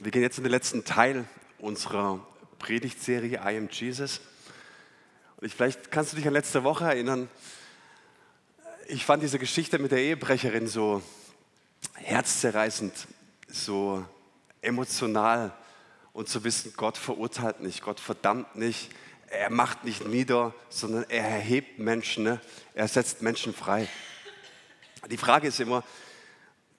Wir 0.00 0.12
gehen 0.12 0.22
jetzt 0.22 0.38
in 0.38 0.44
den 0.44 0.52
letzten 0.52 0.84
Teil 0.84 1.24
unserer 1.58 2.24
Predigtserie 2.60 3.40
I 3.44 3.56
am 3.56 3.68
Jesus. 3.68 4.20
Und 5.38 5.48
ich, 5.48 5.56
vielleicht 5.56 5.90
kannst 5.90 6.12
du 6.12 6.16
dich 6.16 6.28
an 6.28 6.34
letzte 6.34 6.62
Woche 6.62 6.84
erinnern. 6.84 7.28
Ich 8.86 9.04
fand 9.04 9.24
diese 9.24 9.40
Geschichte 9.40 9.80
mit 9.80 9.90
der 9.90 9.98
Ehebrecherin 9.98 10.68
so 10.68 11.02
herzzerreißend, 11.94 12.92
so 13.48 14.06
emotional 14.62 15.52
und 16.12 16.28
zu 16.28 16.44
wissen, 16.44 16.74
Gott 16.76 16.96
verurteilt 16.96 17.58
nicht, 17.58 17.82
Gott 17.82 17.98
verdammt 17.98 18.54
nicht, 18.54 18.90
er 19.26 19.50
macht 19.50 19.82
nicht 19.82 20.06
nieder, 20.06 20.54
sondern 20.68 21.06
er 21.08 21.24
erhebt 21.24 21.80
Menschen, 21.80 22.22
ne? 22.22 22.40
er 22.72 22.86
setzt 22.86 23.20
Menschen 23.20 23.52
frei. 23.52 23.88
Die 25.10 25.18
Frage 25.18 25.48
ist 25.48 25.58
immer 25.58 25.82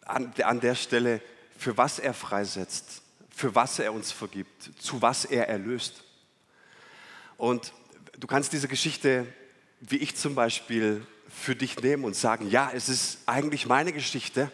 an, 0.06 0.34
an 0.42 0.62
der 0.62 0.76
Stelle, 0.76 1.22
für 1.58 1.76
was 1.76 2.00
er 2.00 2.14
freisetzt 2.14 3.02
für 3.40 3.56
was 3.56 3.80
er 3.80 3.94
uns 3.94 4.12
vergibt, 4.12 4.70
zu 4.82 5.02
was 5.02 5.24
er 5.24 5.48
erlöst. 5.48 6.04
Und 7.38 7.72
du 8.20 8.28
kannst 8.28 8.52
diese 8.52 8.68
Geschichte, 8.68 9.26
wie 9.80 9.96
ich 9.96 10.18
zum 10.18 10.36
Beispiel, 10.36 11.08
für 11.30 11.56
dich 11.56 11.80
nehmen 11.80 12.04
und 12.04 12.18
sagen, 12.18 12.50
ja, 12.50 12.70
es 12.74 12.90
ist 12.90 13.20
eigentlich 13.28 13.66
meine 13.66 13.94
Geschichte. 13.94 14.52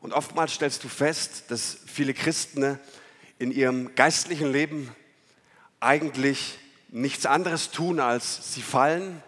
Und 0.00 0.12
oftmals 0.12 0.54
stellst 0.54 0.84
du 0.84 0.88
fest, 0.88 1.46
dass 1.48 1.78
viele 1.86 2.14
Christen 2.14 2.78
in 3.40 3.50
ihrem 3.50 3.96
geistlichen 3.96 4.52
Leben 4.52 4.94
eigentlich 5.80 6.56
nichts 6.86 7.26
anderes 7.26 7.72
tun, 7.72 7.98
als 7.98 8.54
sie 8.54 8.62
fallen. 8.62 9.24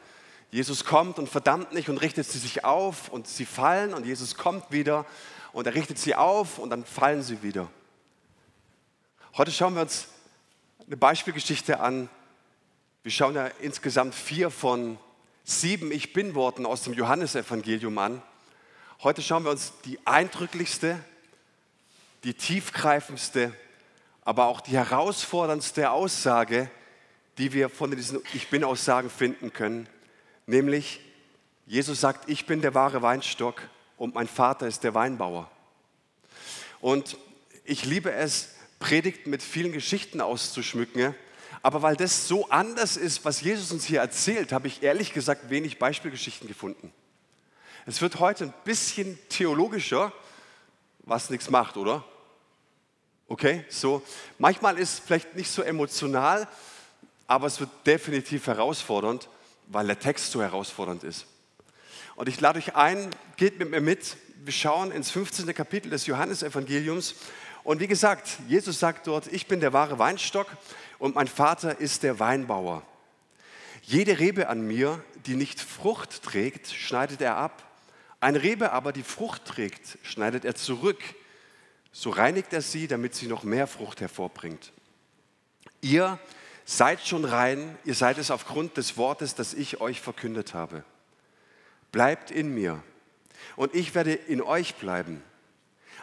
Jesus 0.52 0.84
kommt 0.84 1.18
und 1.18 1.28
verdammt 1.28 1.72
nicht 1.72 1.88
und 1.88 1.98
richtet 1.98 2.28
sie 2.28 2.38
sich 2.38 2.64
auf 2.64 3.08
und 3.08 3.26
sie 3.26 3.46
fallen 3.46 3.94
und 3.94 4.06
Jesus 4.06 4.36
kommt 4.36 4.70
wieder 4.70 5.06
und 5.50 5.66
er 5.66 5.74
richtet 5.74 5.98
sie 5.98 6.14
auf 6.14 6.58
und 6.60 6.70
dann 6.70 6.84
fallen 6.84 7.24
sie 7.24 7.42
wieder. 7.42 7.68
Heute 9.40 9.52
schauen 9.52 9.74
wir 9.74 9.80
uns 9.80 10.06
eine 10.86 10.98
Beispielgeschichte 10.98 11.80
an. 11.80 12.10
Wir 13.02 13.10
schauen 13.10 13.34
ja 13.34 13.46
insgesamt 13.62 14.14
vier 14.14 14.50
von 14.50 14.98
sieben 15.44 15.92
Ich 15.92 16.12
bin-Worten 16.12 16.66
aus 16.66 16.82
dem 16.82 16.92
Johannesevangelium 16.92 17.96
an. 17.96 18.20
Heute 19.02 19.22
schauen 19.22 19.44
wir 19.44 19.50
uns 19.50 19.72
die 19.86 19.98
eindrücklichste, 20.06 21.02
die 22.22 22.34
tiefgreifendste, 22.34 23.54
aber 24.26 24.44
auch 24.44 24.60
die 24.60 24.72
herausforderndste 24.72 25.90
Aussage, 25.90 26.70
die 27.38 27.54
wir 27.54 27.70
von 27.70 27.90
diesen 27.92 28.20
Ich 28.34 28.50
bin-Aussagen 28.50 29.08
finden 29.08 29.54
können, 29.54 29.88
nämlich 30.44 31.00
Jesus 31.64 31.98
sagt, 31.98 32.28
ich 32.28 32.44
bin 32.44 32.60
der 32.60 32.74
wahre 32.74 33.00
Weinstock 33.00 33.62
und 33.96 34.14
mein 34.14 34.28
Vater 34.28 34.66
ist 34.66 34.84
der 34.84 34.92
Weinbauer. 34.92 35.50
Und 36.82 37.16
ich 37.64 37.86
liebe 37.86 38.12
es, 38.12 38.50
Predigten 38.80 39.30
mit 39.30 39.42
vielen 39.42 39.70
Geschichten 39.70 40.20
auszuschmücken. 40.20 41.14
Aber 41.62 41.82
weil 41.82 41.94
das 41.94 42.26
so 42.26 42.48
anders 42.48 42.96
ist, 42.96 43.24
was 43.24 43.42
Jesus 43.42 43.70
uns 43.70 43.84
hier 43.84 44.00
erzählt, 44.00 44.52
habe 44.52 44.66
ich 44.66 44.82
ehrlich 44.82 45.12
gesagt 45.12 45.50
wenig 45.50 45.78
Beispielgeschichten 45.78 46.48
gefunden. 46.48 46.92
Es 47.86 48.00
wird 48.00 48.18
heute 48.18 48.44
ein 48.44 48.54
bisschen 48.64 49.18
theologischer, 49.28 50.12
was 51.00 51.30
nichts 51.30 51.50
macht, 51.50 51.76
oder? 51.76 52.04
Okay, 53.28 53.64
so. 53.68 54.02
Manchmal 54.38 54.78
ist 54.78 54.94
es 54.94 54.98
vielleicht 54.98 55.36
nicht 55.36 55.50
so 55.50 55.62
emotional, 55.62 56.48
aber 57.26 57.46
es 57.46 57.60
wird 57.60 57.70
definitiv 57.86 58.46
herausfordernd, 58.46 59.28
weil 59.66 59.86
der 59.86 59.98
Text 59.98 60.32
so 60.32 60.42
herausfordernd 60.42 61.04
ist. 61.04 61.26
Und 62.16 62.28
ich 62.28 62.40
lade 62.40 62.58
euch 62.58 62.74
ein, 62.74 63.10
geht 63.36 63.58
mit 63.58 63.70
mir 63.70 63.80
mit. 63.80 64.16
Wir 64.42 64.52
schauen 64.52 64.90
ins 64.90 65.10
15. 65.10 65.54
Kapitel 65.54 65.90
des 65.90 66.06
Johannesevangeliums 66.06 67.14
und 67.62 67.80
wie 67.80 67.86
gesagt, 67.86 68.38
Jesus 68.48 68.78
sagt 68.80 69.06
dort, 69.06 69.26
ich 69.26 69.46
bin 69.46 69.60
der 69.60 69.72
wahre 69.72 69.98
Weinstock 69.98 70.46
und 70.98 71.14
mein 71.14 71.28
Vater 71.28 71.78
ist 71.78 72.02
der 72.02 72.18
Weinbauer. 72.18 72.82
Jede 73.82 74.18
Rebe 74.18 74.48
an 74.48 74.66
mir, 74.66 75.02
die 75.26 75.34
nicht 75.34 75.60
Frucht 75.60 76.22
trägt, 76.22 76.68
schneidet 76.68 77.20
er 77.20 77.36
ab. 77.36 77.64
Eine 78.20 78.42
Rebe 78.42 78.72
aber, 78.72 78.92
die 78.92 79.02
Frucht 79.02 79.44
trägt, 79.44 79.98
schneidet 80.02 80.44
er 80.44 80.54
zurück. 80.54 81.00
So 81.92 82.10
reinigt 82.10 82.52
er 82.52 82.62
sie, 82.62 82.86
damit 82.86 83.14
sie 83.14 83.26
noch 83.26 83.42
mehr 83.42 83.66
Frucht 83.66 84.00
hervorbringt. 84.00 84.72
Ihr 85.80 86.18
seid 86.64 87.06
schon 87.06 87.24
rein, 87.24 87.76
ihr 87.84 87.94
seid 87.94 88.18
es 88.18 88.30
aufgrund 88.30 88.76
des 88.76 88.96
Wortes, 88.96 89.34
das 89.34 89.54
ich 89.54 89.80
euch 89.80 90.00
verkündet 90.00 90.54
habe. 90.54 90.84
Bleibt 91.90 92.30
in 92.30 92.54
mir 92.54 92.82
und 93.56 93.74
ich 93.74 93.94
werde 93.94 94.12
in 94.12 94.40
euch 94.40 94.76
bleiben. 94.76 95.22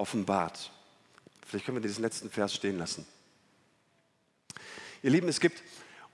offenbart. 0.00 0.72
Vielleicht 1.46 1.66
können 1.66 1.76
wir 1.76 1.82
diesen 1.82 2.02
letzten 2.02 2.30
Vers 2.30 2.54
stehen 2.54 2.78
lassen. 2.78 3.06
Ihr 5.02 5.10
Lieben, 5.10 5.28
es 5.28 5.40
gibt 5.40 5.62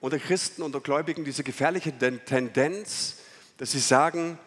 unter 0.00 0.18
Christen, 0.18 0.62
unter 0.62 0.80
Gläubigen 0.80 1.24
diese 1.24 1.44
gefährliche 1.44 1.96
Tendenz, 1.96 3.16
dass 3.56 3.72
sie 3.72 3.78
sagen, 3.78 4.38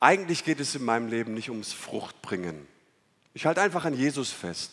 eigentlich 0.00 0.44
geht 0.44 0.60
es 0.60 0.74
in 0.74 0.84
meinem 0.84 1.08
Leben 1.08 1.34
nicht 1.34 1.50
ums 1.50 1.72
Fruchtbringen. 1.72 2.66
Ich 3.32 3.46
halte 3.46 3.62
einfach 3.62 3.84
an 3.86 3.94
Jesus 3.94 4.30
fest. 4.30 4.70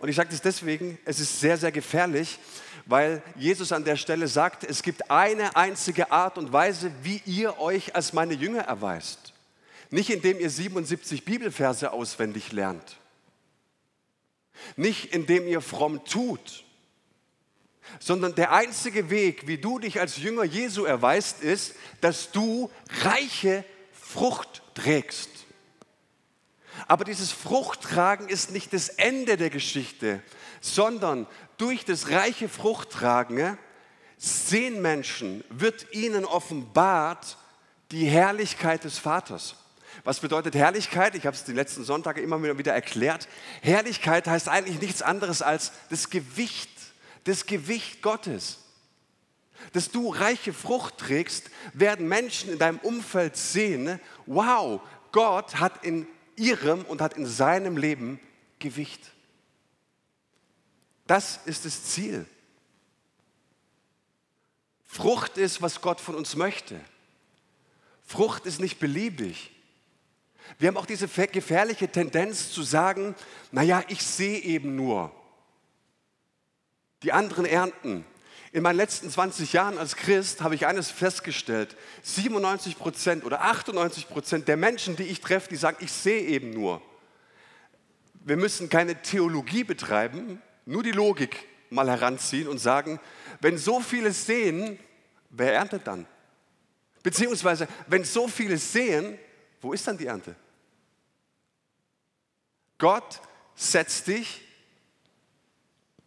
Und 0.00 0.08
ich 0.08 0.16
sage 0.16 0.30
das 0.30 0.42
deswegen, 0.42 0.98
es 1.04 1.20
ist 1.20 1.38
sehr, 1.38 1.56
sehr 1.56 1.70
gefährlich, 1.70 2.40
weil 2.86 3.22
Jesus 3.36 3.70
an 3.70 3.84
der 3.84 3.96
Stelle 3.96 4.26
sagt, 4.26 4.64
es 4.64 4.82
gibt 4.82 5.08
eine 5.08 5.54
einzige 5.54 6.10
Art 6.10 6.36
und 6.36 6.52
Weise, 6.52 6.90
wie 7.04 7.22
ihr 7.24 7.60
euch 7.60 7.94
als 7.94 8.12
meine 8.12 8.34
Jünger 8.34 8.62
erweist. 8.62 9.21
Nicht 9.92 10.08
indem 10.08 10.40
ihr 10.40 10.48
77 10.48 11.22
Bibelverse 11.26 11.92
auswendig 11.92 12.50
lernt. 12.50 12.96
Nicht 14.74 15.14
indem 15.14 15.46
ihr 15.46 15.60
fromm 15.60 16.02
tut. 16.06 16.64
Sondern 18.00 18.34
der 18.34 18.52
einzige 18.52 19.10
Weg, 19.10 19.46
wie 19.46 19.58
du 19.58 19.78
dich 19.78 20.00
als 20.00 20.16
Jünger 20.16 20.44
Jesu 20.44 20.84
erweist, 20.84 21.42
ist, 21.42 21.74
dass 22.00 22.32
du 22.32 22.70
reiche 23.02 23.66
Frucht 23.92 24.62
trägst. 24.72 25.28
Aber 26.88 27.04
dieses 27.04 27.30
Fruchttragen 27.30 28.30
ist 28.30 28.50
nicht 28.50 28.72
das 28.72 28.88
Ende 28.88 29.36
der 29.36 29.50
Geschichte, 29.50 30.22
sondern 30.62 31.26
durch 31.58 31.84
das 31.84 32.08
reiche 32.08 32.48
Fruchttragen 32.48 33.58
sehen 34.16 34.80
Menschen, 34.80 35.44
wird 35.50 35.92
ihnen 35.92 36.24
offenbart 36.24 37.36
die 37.90 38.06
Herrlichkeit 38.06 38.84
des 38.84 38.98
Vaters. 38.98 39.56
Was 40.04 40.20
bedeutet 40.20 40.54
Herrlichkeit? 40.54 41.14
Ich 41.14 41.26
habe 41.26 41.36
es 41.36 41.44
die 41.44 41.52
letzten 41.52 41.84
Sonntage 41.84 42.20
immer 42.20 42.42
wieder 42.58 42.72
erklärt. 42.72 43.28
Herrlichkeit 43.60 44.26
heißt 44.26 44.48
eigentlich 44.48 44.80
nichts 44.80 45.00
anderes 45.00 45.42
als 45.42 45.72
das 45.90 46.10
Gewicht, 46.10 46.70
das 47.24 47.46
Gewicht 47.46 48.02
Gottes. 48.02 48.58
Dass 49.72 49.92
du 49.92 50.10
reiche 50.10 50.52
Frucht 50.52 50.98
trägst, 50.98 51.50
werden 51.72 52.08
Menschen 52.08 52.52
in 52.52 52.58
deinem 52.58 52.78
Umfeld 52.78 53.36
sehen, 53.36 54.00
wow, 54.26 54.80
Gott 55.12 55.60
hat 55.60 55.84
in 55.84 56.08
ihrem 56.34 56.84
und 56.84 57.00
hat 57.00 57.16
in 57.16 57.26
seinem 57.26 57.76
Leben 57.76 58.18
Gewicht. 58.58 59.12
Das 61.06 61.38
ist 61.44 61.64
das 61.64 61.84
Ziel. 61.84 62.26
Frucht 64.84 65.38
ist, 65.38 65.62
was 65.62 65.80
Gott 65.80 66.00
von 66.00 66.16
uns 66.16 66.34
möchte. 66.34 66.80
Frucht 68.04 68.46
ist 68.46 68.60
nicht 68.60 68.80
beliebig. 68.80 69.51
Wir 70.58 70.68
haben 70.68 70.76
auch 70.76 70.86
diese 70.86 71.08
gefährliche 71.08 71.88
Tendenz 71.88 72.52
zu 72.52 72.62
sagen, 72.62 73.14
naja, 73.50 73.82
ich 73.88 74.02
sehe 74.02 74.38
eben 74.38 74.76
nur. 74.76 75.12
Die 77.02 77.12
anderen 77.12 77.44
ernten. 77.44 78.04
In 78.52 78.62
meinen 78.62 78.76
letzten 78.76 79.10
20 79.10 79.54
Jahren 79.54 79.78
als 79.78 79.96
Christ 79.96 80.42
habe 80.42 80.54
ich 80.54 80.66
eines 80.66 80.90
festgestellt. 80.90 81.76
97 82.02 82.78
Prozent 82.78 83.24
oder 83.24 83.42
98 83.42 84.08
Prozent 84.08 84.46
der 84.46 84.58
Menschen, 84.58 84.94
die 84.94 85.04
ich 85.04 85.20
treffe, 85.20 85.48
die 85.48 85.56
sagen, 85.56 85.78
ich 85.80 85.90
sehe 85.90 86.20
eben 86.20 86.50
nur. 86.50 86.82
Wir 88.24 88.36
müssen 88.36 88.68
keine 88.68 89.00
Theologie 89.00 89.64
betreiben, 89.64 90.40
nur 90.66 90.82
die 90.82 90.92
Logik 90.92 91.48
mal 91.70 91.88
heranziehen 91.88 92.46
und 92.46 92.58
sagen, 92.58 93.00
wenn 93.40 93.56
so 93.56 93.80
viele 93.80 94.12
sehen, 94.12 94.78
wer 95.30 95.54
erntet 95.54 95.86
dann? 95.86 96.06
Beziehungsweise, 97.02 97.66
wenn 97.88 98.04
so 98.04 98.28
viele 98.28 98.58
sehen, 98.58 99.18
wo 99.60 99.72
ist 99.72 99.88
dann 99.88 99.96
die 99.96 100.06
Ernte? 100.06 100.36
Gott 102.82 103.20
setzt 103.54 104.08
dich 104.08 104.40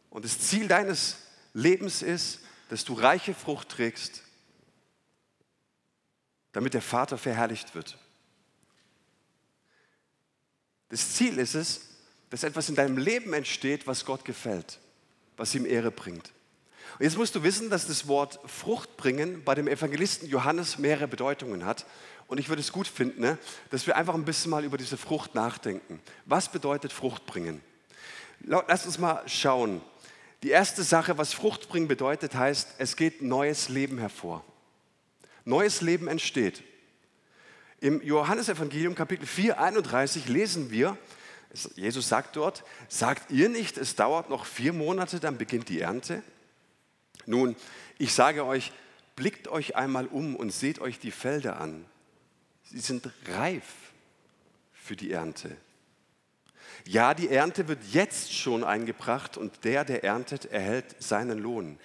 und 0.10 0.26
das 0.26 0.42
Ziel 0.42 0.68
deines 0.68 1.16
Lebens 1.54 2.02
ist, 2.02 2.42
dass 2.68 2.84
du 2.84 2.96
reiche 2.96 3.34
Frucht 3.34 3.70
trägst, 3.70 4.24
damit 6.52 6.74
der 6.74 6.82
Vater 6.82 7.18
verherrlicht 7.18 7.76
wird. 7.76 7.98
Das 10.90 11.14
Ziel 11.14 11.38
ist 11.38 11.56
es, 11.56 11.80
dass 12.30 12.44
etwas 12.44 12.68
in 12.68 12.76
deinem 12.76 12.98
Leben 12.98 13.32
entsteht, 13.32 13.88
was 13.88 14.04
Gott 14.04 14.26
gefällt, 14.26 14.80
was 15.38 15.56
ihm 15.56 15.66
Ehre 15.66 15.92
bringt. 15.92 16.34
Und 17.00 17.06
jetzt 17.06 17.18
musst 17.18 17.36
du 17.36 17.44
wissen, 17.44 17.70
dass 17.70 17.88
das 17.88 18.10
Wort 18.10 18.38
Frucht 18.46 18.98
bringen 18.98 19.46
bei 19.46 19.56
dem 19.56 19.70
Evangelisten 19.70 20.28
Johannes 20.28 20.78
mehrere 20.78 21.08
Bedeutungen 21.08 21.66
hat. 21.66 21.86
Und 22.28 22.40
ich 22.40 22.50
würde 22.50 22.62
es 22.62 22.72
gut 22.72 22.88
finden, 22.88 23.22
ne, 23.22 23.38
dass 23.70 23.86
wir 23.86 23.96
einfach 23.96 24.16
ein 24.16 24.26
bisschen 24.26 24.52
mal 24.52 24.64
über 24.64 24.78
diese 24.78 24.98
Frucht 24.98 25.36
nachdenken. 25.36 26.00
Was 26.26 26.50
bedeutet 26.50 26.92
Frucht 26.92 27.26
bringen? 27.26 27.62
Lass 28.42 28.86
uns 28.86 28.98
mal 28.98 29.22
schauen. 29.28 29.82
Die 30.44 30.50
erste 30.50 30.84
Sache, 30.84 31.18
was 31.18 31.34
Frucht 31.34 31.70
bringen 31.70 31.88
bedeutet, 31.88 32.36
heißt, 32.36 32.76
es 32.78 32.96
geht 32.96 33.22
neues 33.22 33.70
Leben 33.70 33.98
hervor. 33.98 34.44
Neues 35.44 35.82
Leben 35.82 36.08
entsteht. 36.08 36.64
Im 37.80 38.02
Johannesevangelium 38.02 38.96
Kapitel 38.96 39.28
4, 39.28 39.60
31 39.60 40.28
lesen 40.28 40.72
wir, 40.72 40.98
Jesus 41.76 42.10
sagt 42.10 42.36
dort, 42.36 42.64
sagt 42.90 43.32
ihr 43.32 43.50
nicht, 43.50 43.78
es 43.78 43.96
dauert 43.96 44.30
noch 44.30 44.46
vier 44.46 44.74
Monate, 44.74 45.20
dann 45.20 45.38
beginnt 45.38 45.70
die 45.70 45.80
Ernte? 45.80 46.24
Nun, 47.26 47.56
ich 47.98 48.14
sage 48.14 48.46
euch, 48.46 48.72
blickt 49.16 49.48
euch 49.48 49.76
einmal 49.76 50.08
um 50.08 50.36
und 50.36 50.52
seht 50.52 50.80
euch 50.80 51.00
die 51.00 51.12
Felder 51.12 51.60
an. 51.60 51.86
Sie 52.76 52.82
sind 52.82 53.10
reif 53.30 53.64
für 54.74 54.98
die 54.98 55.14
Ernte. 55.14 55.56
Ja, 56.84 57.14
die 57.14 57.30
Ernte 57.30 57.70
wird 57.70 57.80
jetzt 57.94 58.34
schon 58.34 58.66
eingebracht 58.66 59.38
und 59.38 59.64
der, 59.64 59.86
der 59.86 60.04
erntet, 60.04 60.44
erhält 60.52 61.02
seinen 61.02 61.40
Lohn. 61.40 61.80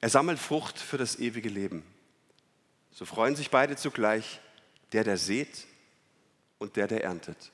Er 0.00 0.08
sammelt 0.08 0.38
Frucht 0.38 0.78
für 0.78 0.96
das 0.96 1.18
ewige 1.18 1.50
Leben. 1.50 1.84
So 2.90 3.04
freuen 3.04 3.36
sich 3.36 3.50
beide 3.50 3.76
zugleich, 3.76 4.40
der, 4.92 5.04
der 5.04 5.18
sät 5.18 5.66
und 6.56 6.76
der, 6.76 6.86
der 6.86 7.04
erntet. 7.04 7.52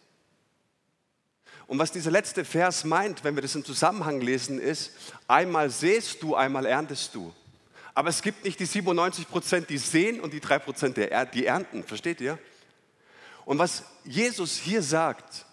Und 1.67 1.81
was 1.81 1.91
dieser 1.91 2.13
letzte 2.13 2.45
Vers 2.45 2.85
meint, 2.85 3.25
wenn 3.25 3.35
wir 3.35 3.43
das 3.43 3.57
im 3.57 3.65
Zusammenhang 3.65 4.21
lesen, 4.21 4.61
ist, 4.61 4.93
einmal 5.27 5.71
säst 5.71 6.23
du, 6.23 6.37
einmal 6.37 6.67
erntest 6.67 7.17
du. 7.17 7.35
Aber 7.95 8.11
es 8.11 8.23
gibt 8.23 8.45
nicht 8.45 8.61
die 8.61 8.67
97 8.67 9.29
Prozent, 9.29 9.71
die 9.71 9.79
sehen 9.79 10.21
und 10.21 10.33
die 10.33 10.41
3 10.41 10.61
Prozent, 10.61 10.97
die 10.97 11.47
ernten. 11.47 11.83
Versteht 11.83 12.21
ihr? 12.21 12.39
Und 13.45 13.59
was 13.59 13.85
Jesus 14.05 14.57
hier 14.57 14.83
sagt, 14.83 15.47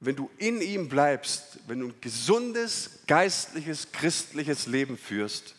wenn 0.00 0.16
du 0.16 0.28
in 0.38 0.60
ihm 0.60 0.88
bleibst, 0.88 1.60
wenn 1.68 1.80
du 1.80 1.88
ein 1.88 2.00
gesundes, 2.00 2.98
geistliches, 3.06 3.92
christliches 3.92 4.66
Leben 4.66 4.98
führst, 4.98 5.54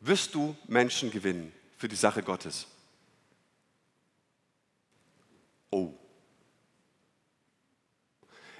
wirst 0.00 0.34
du 0.34 0.54
Menschen 0.66 1.10
gewinnen 1.10 1.52
für 1.78 1.88
die 1.88 1.96
Sache 1.96 2.22
Gottes. 2.22 2.66
Oh. 5.70 5.94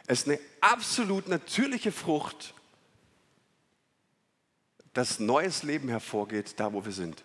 Es 0.07 0.21
ist 0.21 0.29
eine 0.29 0.41
absolut 0.61 1.29
natürliche 1.29 1.93
Frucht, 1.93 2.55
dass 4.95 5.19
neues 5.19 5.63
Leben 5.63 5.89
hervorgeht, 5.89 6.59
da 6.59 6.73
wo 6.73 6.85
wir 6.85 6.93
sind. 6.93 7.25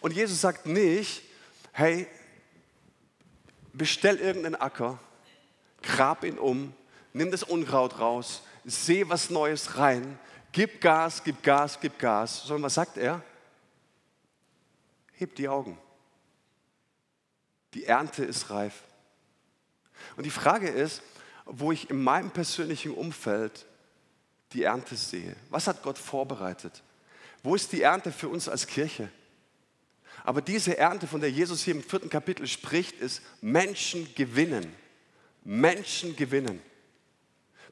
Und 0.00 0.12
Jesus 0.12 0.40
sagt 0.40 0.66
nicht, 0.66 1.22
hey, 1.72 2.06
bestell 3.72 4.16
irgendeinen 4.16 4.54
Acker, 4.54 4.98
grab 5.82 6.24
ihn 6.24 6.38
um, 6.38 6.72
nimm 7.12 7.30
das 7.30 7.42
Unkraut 7.42 7.98
raus, 7.98 8.42
seh 8.64 9.08
was 9.08 9.30
Neues 9.30 9.78
rein, 9.78 10.18
gib 10.52 10.80
Gas, 10.80 11.24
gib 11.24 11.42
Gas, 11.42 11.78
gib 11.80 11.98
Gas. 11.98 12.44
Sondern 12.44 12.64
was 12.64 12.74
sagt 12.74 12.96
er? 12.96 13.22
Heb 15.14 15.34
die 15.34 15.48
Augen. 15.48 15.78
Die 17.74 17.86
Ernte 17.86 18.24
ist 18.24 18.50
reif. 18.50 18.82
Und 20.16 20.24
die 20.24 20.30
Frage 20.30 20.68
ist, 20.68 21.02
wo 21.44 21.72
ich 21.72 21.90
in 21.90 22.02
meinem 22.02 22.30
persönlichen 22.30 22.92
Umfeld 22.92 23.66
die 24.52 24.64
Ernte 24.64 24.96
sehe. 24.96 25.34
Was 25.48 25.66
hat 25.66 25.82
Gott 25.82 25.98
vorbereitet? 25.98 26.82
Wo 27.42 27.54
ist 27.54 27.72
die 27.72 27.82
Ernte 27.82 28.12
für 28.12 28.28
uns 28.28 28.48
als 28.48 28.66
Kirche? 28.66 29.10
Aber 30.24 30.40
diese 30.40 30.76
Ernte, 30.78 31.06
von 31.06 31.20
der 31.20 31.30
Jesus 31.30 31.64
hier 31.64 31.74
im 31.74 31.82
vierten 31.82 32.08
Kapitel 32.08 32.46
spricht, 32.46 33.00
ist 33.00 33.22
Menschen 33.40 34.14
gewinnen. 34.14 34.72
Menschen 35.44 36.14
gewinnen. 36.14 36.60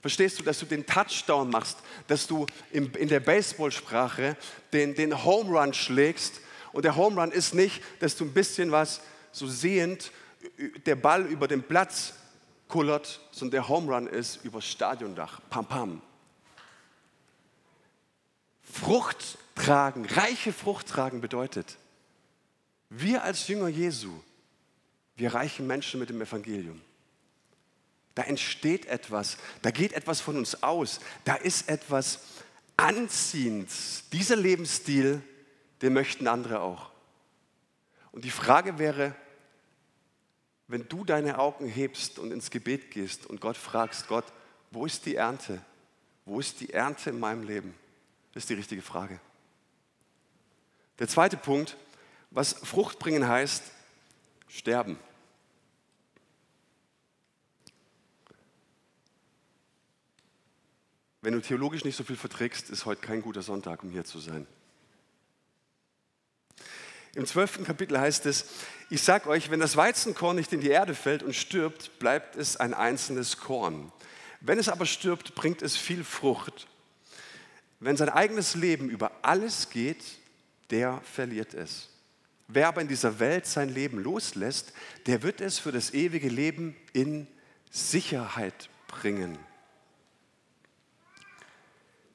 Verstehst 0.00 0.38
du, 0.38 0.42
dass 0.42 0.58
du 0.58 0.66
den 0.66 0.86
Touchdown 0.86 1.50
machst, 1.50 1.78
dass 2.06 2.26
du 2.26 2.46
in 2.72 3.08
der 3.08 3.20
Baseballsprache 3.20 4.36
den, 4.72 4.94
den 4.94 5.24
Home 5.24 5.50
Run 5.58 5.74
schlägst? 5.74 6.40
Und 6.72 6.84
der 6.84 6.96
Home 6.96 7.20
Run 7.20 7.32
ist 7.32 7.54
nicht, 7.54 7.82
dass 8.00 8.16
du 8.16 8.24
ein 8.24 8.32
bisschen 8.32 8.72
was 8.72 9.02
so 9.30 9.46
sehend 9.46 10.10
der 10.86 10.96
Ball 10.96 11.26
über 11.26 11.46
den 11.46 11.62
Platz 11.62 12.14
kullert, 12.68 13.20
sondern 13.30 13.52
der 13.52 13.68
Home 13.68 13.92
Run 13.92 14.06
ist 14.06 14.42
über 14.44 14.62
Stadiondach. 14.62 15.40
Pam, 15.50 15.66
pam. 15.66 16.02
Frucht 18.62 19.38
tragen, 19.54 20.06
reiche 20.06 20.52
Frucht 20.52 20.86
tragen 20.86 21.20
bedeutet, 21.20 21.76
wir 22.90 23.22
als 23.22 23.46
Jünger 23.48 23.68
Jesu, 23.68 24.12
wir 25.16 25.32
reichen 25.32 25.66
Menschen 25.66 26.00
mit 26.00 26.10
dem 26.10 26.20
Evangelium. 26.20 26.80
Da 28.14 28.22
entsteht 28.24 28.86
etwas, 28.86 29.38
da 29.62 29.70
geht 29.70 29.92
etwas 29.92 30.20
von 30.20 30.36
uns 30.36 30.62
aus, 30.62 31.00
da 31.24 31.36
ist 31.36 31.68
etwas 31.68 32.20
Anziehendes. 32.76 34.04
Dieser 34.12 34.36
Lebensstil, 34.36 35.22
den 35.82 35.92
möchten 35.92 36.26
andere 36.26 36.60
auch. 36.60 36.90
Und 38.12 38.24
die 38.24 38.30
Frage 38.30 38.78
wäre, 38.78 39.14
wenn 40.66 40.88
du 40.88 41.04
deine 41.04 41.38
Augen 41.38 41.68
hebst 41.68 42.18
und 42.18 42.32
ins 42.32 42.50
Gebet 42.50 42.90
gehst 42.90 43.26
und 43.26 43.40
Gott 43.40 43.56
fragst, 43.56 44.08
Gott, 44.08 44.24
wo 44.70 44.86
ist 44.86 45.06
die 45.06 45.16
Ernte? 45.16 45.60
Wo 46.24 46.40
ist 46.40 46.60
die 46.60 46.72
Ernte 46.72 47.10
in 47.10 47.20
meinem 47.20 47.42
Leben? 47.42 47.74
Das 48.32 48.44
ist 48.44 48.50
die 48.50 48.54
richtige 48.54 48.82
Frage. 48.82 49.20
Der 50.98 51.08
zweite 51.08 51.36
Punkt, 51.36 51.76
was 52.30 52.52
Frucht 52.52 52.98
bringen 52.98 53.26
heißt, 53.26 53.62
sterben. 54.48 54.98
Wenn 61.22 61.34
du 61.34 61.40
theologisch 61.40 61.84
nicht 61.84 61.96
so 61.96 62.04
viel 62.04 62.16
verträgst, 62.16 62.70
ist 62.70 62.86
heute 62.86 63.02
kein 63.02 63.20
guter 63.20 63.42
Sonntag, 63.42 63.82
um 63.82 63.90
hier 63.90 64.04
zu 64.04 64.18
sein. 64.20 64.46
Im 67.14 67.26
zwölften 67.26 67.64
Kapitel 67.64 67.98
heißt 67.98 68.24
es, 68.26 68.46
ich 68.88 69.02
sage 69.02 69.28
euch, 69.28 69.50
wenn 69.50 69.60
das 69.60 69.76
Weizenkorn 69.76 70.36
nicht 70.36 70.52
in 70.52 70.60
die 70.60 70.70
Erde 70.70 70.94
fällt 70.94 71.22
und 71.22 71.34
stirbt, 71.34 71.98
bleibt 71.98 72.36
es 72.36 72.56
ein 72.56 72.72
einzelnes 72.72 73.38
Korn. 73.38 73.92
Wenn 74.40 74.58
es 74.58 74.68
aber 74.68 74.86
stirbt, 74.86 75.34
bringt 75.34 75.60
es 75.60 75.76
viel 75.76 76.04
Frucht. 76.04 76.68
Wenn 77.80 77.96
sein 77.96 78.08
eigenes 78.08 78.54
Leben 78.54 78.88
über 78.88 79.10
alles 79.22 79.70
geht, 79.70 80.02
der 80.70 81.00
verliert 81.02 81.52
es. 81.52 81.89
Wer 82.52 82.68
aber 82.68 82.80
in 82.80 82.88
dieser 82.88 83.20
Welt 83.20 83.46
sein 83.46 83.68
Leben 83.68 83.98
loslässt, 83.98 84.72
der 85.06 85.22
wird 85.22 85.40
es 85.40 85.58
für 85.58 85.70
das 85.70 85.94
ewige 85.94 86.28
Leben 86.28 86.76
in 86.92 87.28
Sicherheit 87.70 88.68
bringen. 88.88 89.38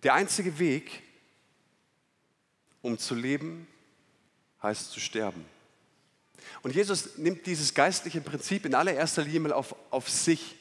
Der 0.04 0.13
einzige 0.13 0.60
Weg, 0.60 1.01
um 2.82 2.98
zu 2.98 3.15
leben, 3.15 3.65
heißt 4.62 4.92
zu 4.92 5.00
sterben. 5.00 5.46
Und 6.62 6.75
Jesus 6.75 7.18
nimmt 7.18 7.46
dieses 7.46 7.74
geistliche 7.74 8.20
Prinzip 8.20 8.65
in 8.65 8.75
allererster 8.75 9.24
Linie 9.24 9.56
auf, 9.56 9.74
auf 9.89 10.10
sich. 10.10 10.56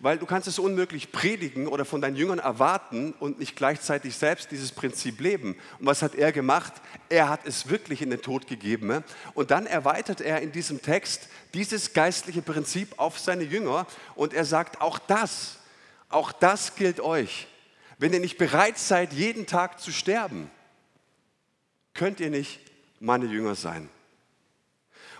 Weil 0.00 0.18
du 0.18 0.26
kannst 0.26 0.46
es 0.48 0.58
unmöglich 0.58 1.12
predigen 1.12 1.66
oder 1.66 1.84
von 1.84 2.00
deinen 2.00 2.16
Jüngern 2.16 2.38
erwarten 2.38 3.14
und 3.18 3.38
nicht 3.38 3.56
gleichzeitig 3.56 4.16
selbst 4.16 4.50
dieses 4.50 4.72
Prinzip 4.72 5.20
leben. 5.20 5.56
Und 5.80 5.86
was 5.86 6.02
hat 6.02 6.14
er 6.14 6.32
gemacht? 6.32 6.72
Er 7.08 7.28
hat 7.28 7.40
es 7.44 7.68
wirklich 7.68 8.02
in 8.02 8.10
den 8.10 8.22
Tod 8.22 8.46
gegeben. 8.46 9.02
Und 9.34 9.50
dann 9.50 9.66
erweitert 9.66 10.20
er 10.20 10.40
in 10.40 10.52
diesem 10.52 10.82
Text 10.82 11.28
dieses 11.54 11.92
geistliche 11.92 12.42
Prinzip 12.42 12.98
auf 12.98 13.18
seine 13.18 13.44
Jünger 13.44 13.86
und 14.14 14.34
er 14.34 14.44
sagt, 14.44 14.80
auch 14.80 14.98
das, 14.98 15.58
auch 16.08 16.32
das 16.32 16.76
gilt 16.76 17.00
euch. 17.00 17.48
Wenn 17.98 18.12
ihr 18.12 18.20
nicht 18.20 18.38
bereit 18.38 18.78
seid, 18.78 19.12
jeden 19.12 19.46
Tag 19.46 19.80
zu 19.80 19.90
sterben, 19.90 20.50
könnt 21.94 22.20
ihr 22.20 22.30
nicht 22.30 22.60
meine 23.00 23.26
Jünger 23.26 23.56
sein. 23.56 23.88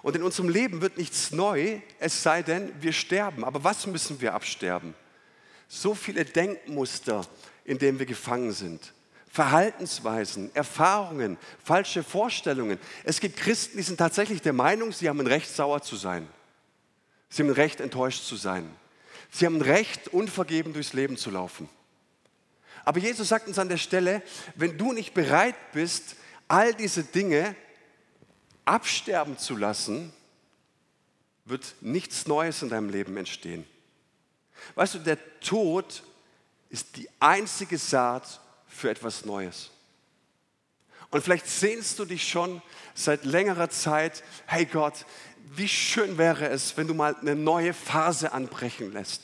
Und 0.02 0.16
in 0.16 0.22
unserem 0.22 0.48
Leben 0.48 0.80
wird 0.80 0.96
nichts 0.96 1.32
neu, 1.32 1.80
es 1.98 2.22
sei 2.22 2.42
denn, 2.42 2.72
wir 2.80 2.92
sterben. 2.92 3.44
Aber 3.44 3.64
was 3.64 3.86
müssen 3.86 4.20
wir 4.20 4.34
absterben? 4.34 4.94
So 5.66 5.94
viele 5.94 6.24
Denkmuster, 6.24 7.26
in 7.64 7.78
denen 7.78 7.98
wir 7.98 8.06
gefangen 8.06 8.52
sind. 8.52 8.92
Verhaltensweisen, 9.30 10.54
Erfahrungen, 10.54 11.36
falsche 11.62 12.02
Vorstellungen. 12.02 12.78
Es 13.04 13.20
gibt 13.20 13.36
Christen, 13.36 13.76
die 13.76 13.82
sind 13.82 13.98
tatsächlich 13.98 14.40
der 14.40 14.54
Meinung, 14.54 14.92
sie 14.92 15.08
haben 15.08 15.20
ein 15.20 15.26
Recht, 15.26 15.50
sauer 15.54 15.82
zu 15.82 15.96
sein. 15.96 16.26
Sie 17.28 17.42
haben 17.42 17.50
ein 17.50 17.54
Recht, 17.54 17.80
enttäuscht 17.80 18.24
zu 18.24 18.36
sein. 18.36 18.70
Sie 19.30 19.44
haben 19.44 19.56
ein 19.56 19.62
Recht, 19.62 20.08
unvergeben 20.08 20.72
durchs 20.72 20.94
Leben 20.94 21.16
zu 21.16 21.30
laufen. 21.30 21.68
Aber 22.84 23.00
Jesus 23.00 23.28
sagt 23.28 23.48
uns 23.48 23.58
an 23.58 23.68
der 23.68 23.76
Stelle, 23.76 24.22
wenn 24.54 24.78
du 24.78 24.92
nicht 24.92 25.12
bereit 25.12 25.56
bist, 25.72 26.16
all 26.48 26.72
diese 26.72 27.04
Dinge 27.04 27.54
absterben 28.68 29.38
zu 29.38 29.56
lassen, 29.56 30.12
wird 31.46 31.74
nichts 31.80 32.26
Neues 32.26 32.62
in 32.62 32.68
deinem 32.68 32.90
Leben 32.90 33.16
entstehen. 33.16 33.66
Weißt 34.74 34.94
du, 34.94 34.98
der 34.98 35.18
Tod 35.40 36.02
ist 36.68 36.96
die 36.96 37.08
einzige 37.18 37.78
Saat 37.78 38.40
für 38.66 38.90
etwas 38.90 39.24
Neues. 39.24 39.70
Und 41.10 41.22
vielleicht 41.24 41.46
sehnst 41.46 41.98
du 41.98 42.04
dich 42.04 42.28
schon 42.28 42.60
seit 42.94 43.24
längerer 43.24 43.70
Zeit, 43.70 44.22
hey 44.46 44.66
Gott, 44.66 45.06
wie 45.54 45.68
schön 45.68 46.18
wäre 46.18 46.48
es, 46.48 46.76
wenn 46.76 46.86
du 46.86 46.92
mal 46.92 47.16
eine 47.16 47.34
neue 47.34 47.72
Phase 47.72 48.32
anbrechen 48.32 48.92
lässt. 48.92 49.22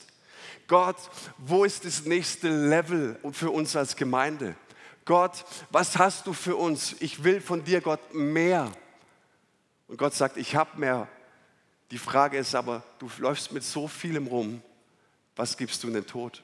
Gott, 0.66 0.96
wo 1.36 1.64
ist 1.64 1.84
das 1.84 2.06
nächste 2.06 2.48
Level 2.48 3.18
für 3.32 3.50
uns 3.50 3.76
als 3.76 3.96
Gemeinde? 3.96 4.56
Gott, 5.04 5.44
was 5.70 5.98
hast 5.98 6.26
du 6.26 6.32
für 6.32 6.56
uns? 6.56 6.96
Ich 7.00 7.22
will 7.22 7.42
von 7.42 7.62
dir, 7.64 7.82
Gott, 7.82 8.14
mehr. 8.14 8.72
Und 9.94 9.98
Gott 9.98 10.14
sagt, 10.14 10.38
ich 10.38 10.56
habe 10.56 10.76
mehr. 10.80 11.06
Die 11.92 11.98
Frage 11.98 12.36
ist 12.36 12.56
aber, 12.56 12.82
du 12.98 13.08
läufst 13.18 13.52
mit 13.52 13.62
so 13.62 13.86
vielem 13.86 14.26
rum, 14.26 14.60
was 15.36 15.56
gibst 15.56 15.84
du 15.84 15.86
in 15.86 15.94
den 15.94 16.04
Tod? 16.04 16.42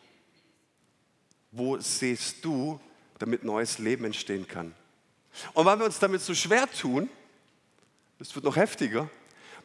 Wo 1.50 1.76
siehst 1.76 2.44
du, 2.44 2.78
damit 3.18 3.42
neues 3.42 3.78
Leben 3.80 4.04
entstehen 4.04 4.46
kann? 4.46 4.72
Und 5.52 5.66
weil 5.66 5.80
wir 5.80 5.86
uns 5.86 5.98
damit 5.98 6.20
so 6.20 6.32
schwer 6.32 6.70
tun, 6.70 7.10
das 8.20 8.32
wird 8.36 8.44
noch 8.44 8.54
heftiger, 8.54 9.10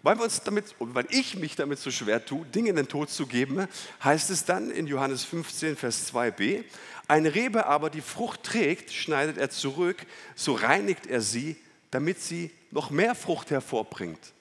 weil, 0.02 0.18
wir 0.18 0.24
uns 0.24 0.42
damit, 0.42 0.74
weil 0.80 1.06
ich 1.12 1.36
mich 1.36 1.56
damit 1.56 1.78
so 1.78 1.92
schwer 1.92 2.26
tue, 2.26 2.44
Dinge 2.48 2.72
in 2.72 2.78
den 2.78 2.88
Tod 2.88 3.12
zu 3.12 3.28
geben, 3.28 3.68
heißt 4.04 4.32
es 4.32 4.46
dann 4.46 4.72
in 4.72 4.88
Johannes 4.88 5.24
15, 5.26 5.76
Vers 5.76 6.12
2b, 6.12 6.64
eine 7.08 7.36
Rebe 7.36 7.68
aber, 7.68 7.92
die 7.92 8.02
Frucht 8.02 8.42
trägt, 8.42 8.92
schneidet 8.92 9.38
er 9.38 9.52
zurück, 9.52 10.08
so 10.34 10.54
reinigt 10.56 11.06
er 11.06 11.22
sie, 11.22 11.56
damit 11.92 12.22
sie 12.22 12.52
noch 12.72 12.90
mehr 12.90 13.16
Frucht 13.16 13.52
hervorbringt. 13.52 14.34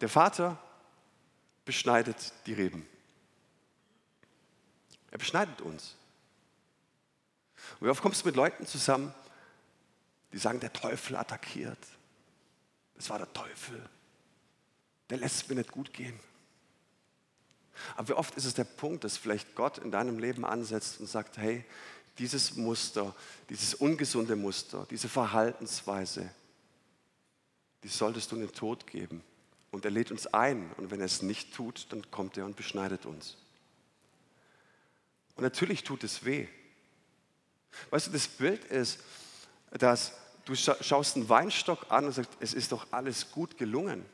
Der 0.00 0.08
Vater 0.08 0.58
beschneidet 1.64 2.32
die 2.46 2.52
Reben. 2.52 2.86
Er 5.10 5.18
beschneidet 5.18 5.60
uns. 5.60 5.96
Und 7.80 7.86
wie 7.86 7.90
oft 7.90 8.02
kommst 8.02 8.22
du 8.22 8.28
mit 8.28 8.36
Leuten 8.36 8.66
zusammen, 8.66 9.14
die 10.32 10.38
sagen, 10.38 10.60
der 10.60 10.72
Teufel 10.72 11.16
attackiert. 11.16 11.78
Es 12.98 13.08
war 13.08 13.18
der 13.18 13.32
Teufel. 13.32 13.82
Der 15.08 15.18
lässt 15.18 15.36
es 15.36 15.48
mir 15.48 15.54
nicht 15.54 15.72
gut 15.72 15.92
gehen. 15.92 16.18
Aber 17.94 18.08
wie 18.08 18.12
oft 18.14 18.34
ist 18.36 18.44
es 18.44 18.54
der 18.54 18.64
Punkt, 18.64 19.04
dass 19.04 19.16
vielleicht 19.16 19.54
Gott 19.54 19.78
in 19.78 19.90
deinem 19.90 20.18
Leben 20.18 20.44
ansetzt 20.44 21.00
und 21.00 21.06
sagt, 21.06 21.36
hey, 21.38 21.64
dieses 22.18 22.56
Muster, 22.56 23.14
dieses 23.48 23.74
ungesunde 23.74 24.36
Muster, 24.36 24.86
diese 24.90 25.08
Verhaltensweise, 25.08 26.30
die 27.82 27.88
solltest 27.88 28.32
du 28.32 28.36
in 28.36 28.42
den 28.42 28.52
Tod 28.52 28.86
geben. 28.86 29.22
Und 29.70 29.84
er 29.84 29.90
lädt 29.90 30.10
uns 30.10 30.26
ein. 30.28 30.72
Und 30.76 30.90
wenn 30.90 31.00
er 31.00 31.06
es 31.06 31.22
nicht 31.22 31.54
tut, 31.54 31.86
dann 31.90 32.10
kommt 32.10 32.36
er 32.38 32.46
und 32.46 32.56
beschneidet 32.56 33.04
uns. 33.04 33.36
Und 35.34 35.42
natürlich 35.42 35.84
tut 35.84 36.02
es 36.02 36.24
weh. 36.24 36.48
Weißt 37.90 38.06
du, 38.06 38.12
das 38.12 38.26
Bild 38.26 38.64
ist, 38.64 39.00
dass 39.70 40.12
du 40.46 40.54
schaust 40.54 41.16
einen 41.16 41.28
Weinstock 41.28 41.86
an 41.90 42.06
und 42.06 42.12
sagst, 42.12 42.30
es 42.40 42.54
ist 42.54 42.72
doch 42.72 42.86
alles 42.90 43.30
gut 43.32 43.58
gelungen. 43.58 44.04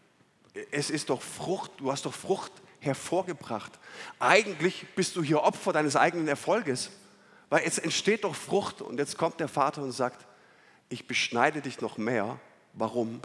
Es 0.70 0.90
ist 0.90 1.10
doch 1.10 1.22
Frucht, 1.22 1.70
du 1.78 1.92
hast 1.92 2.04
doch 2.06 2.14
Frucht 2.14 2.52
hervorgebracht. 2.80 3.72
Eigentlich 4.18 4.86
bist 4.96 5.14
du 5.16 5.22
hier 5.22 5.42
Opfer 5.42 5.72
deines 5.72 5.94
eigenen 5.94 6.26
Erfolges. 6.26 6.90
Weil 7.52 7.66
es 7.66 7.76
entsteht 7.76 8.24
doch 8.24 8.34
Frucht 8.34 8.80
und 8.80 8.96
jetzt 8.96 9.18
kommt 9.18 9.38
der 9.38 9.46
Vater 9.46 9.82
und 9.82 9.92
sagt, 9.92 10.26
ich 10.88 11.06
beschneide 11.06 11.60
dich 11.60 11.82
noch 11.82 11.98
mehr. 11.98 12.40
Warum? 12.72 13.20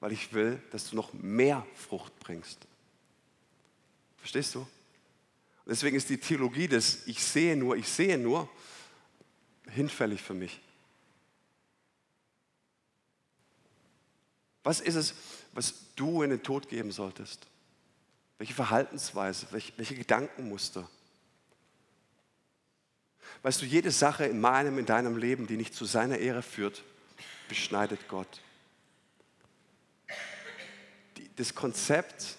Weil 0.00 0.10
ich 0.10 0.32
will, 0.32 0.60
dass 0.72 0.90
du 0.90 0.96
noch 0.96 1.12
mehr 1.12 1.64
Frucht 1.76 2.18
bringst. 2.18 2.58
Verstehst 4.16 4.56
du? 4.56 4.66
Deswegen 5.64 5.96
ist 5.96 6.08
die 6.08 6.18
Theologie 6.18 6.66
des 6.66 7.06
Ich 7.06 7.22
sehe 7.22 7.56
nur, 7.56 7.76
ich 7.76 7.86
sehe 7.86 8.18
nur 8.18 8.48
hinfällig 9.68 10.20
für 10.20 10.34
mich. 10.34 10.60
Was 14.64 14.80
ist 14.80 14.96
es, 14.96 15.14
was 15.52 15.74
du 15.94 16.22
in 16.22 16.30
den 16.30 16.42
Tod 16.42 16.68
geben 16.68 16.90
solltest? 16.90 17.46
Welche 18.38 18.54
Verhaltensweise, 18.54 19.46
welche, 19.52 19.72
welche 19.76 19.94
Gedankenmuster? 19.94 20.90
Weißt 23.42 23.62
du, 23.62 23.66
jede 23.66 23.90
Sache 23.90 24.26
in 24.26 24.40
meinem, 24.40 24.78
in 24.78 24.86
deinem 24.86 25.16
Leben, 25.16 25.46
die 25.46 25.56
nicht 25.56 25.74
zu 25.74 25.84
seiner 25.84 26.18
Ehre 26.18 26.42
führt, 26.42 26.82
beschneidet 27.48 28.08
Gott. 28.08 28.40
Das 31.36 31.54
Konzept 31.54 32.36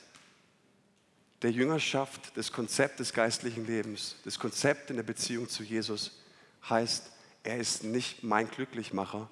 der 1.41 1.51
Jüngerschaft, 1.51 2.37
das 2.37 2.51
Konzept 2.51 2.99
des 2.99 3.13
geistlichen 3.13 3.65
Lebens, 3.65 4.17
das 4.25 4.37
Konzept 4.37 4.91
in 4.91 4.97
der 4.97 5.03
Beziehung 5.03 5.49
zu 5.49 5.63
Jesus 5.63 6.11
heißt, 6.69 7.11
er 7.43 7.57
ist 7.57 7.83
nicht 7.83 8.23
mein 8.23 8.49
Glücklichmacher, 8.49 9.29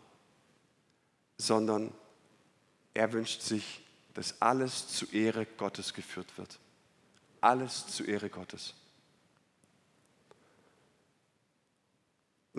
sondern 1.37 1.91
er 2.95 3.13
wünscht 3.13 3.41
sich, 3.41 3.81
dass 4.15 4.41
alles 4.41 4.87
zu 4.87 5.05
Ehre 5.11 5.45
Gottes 5.45 5.93
geführt 5.93 6.37
wird. 6.37 6.57
Alles 7.41 7.87
zu 7.87 8.03
Ehre 8.03 8.29
Gottes. 8.29 8.73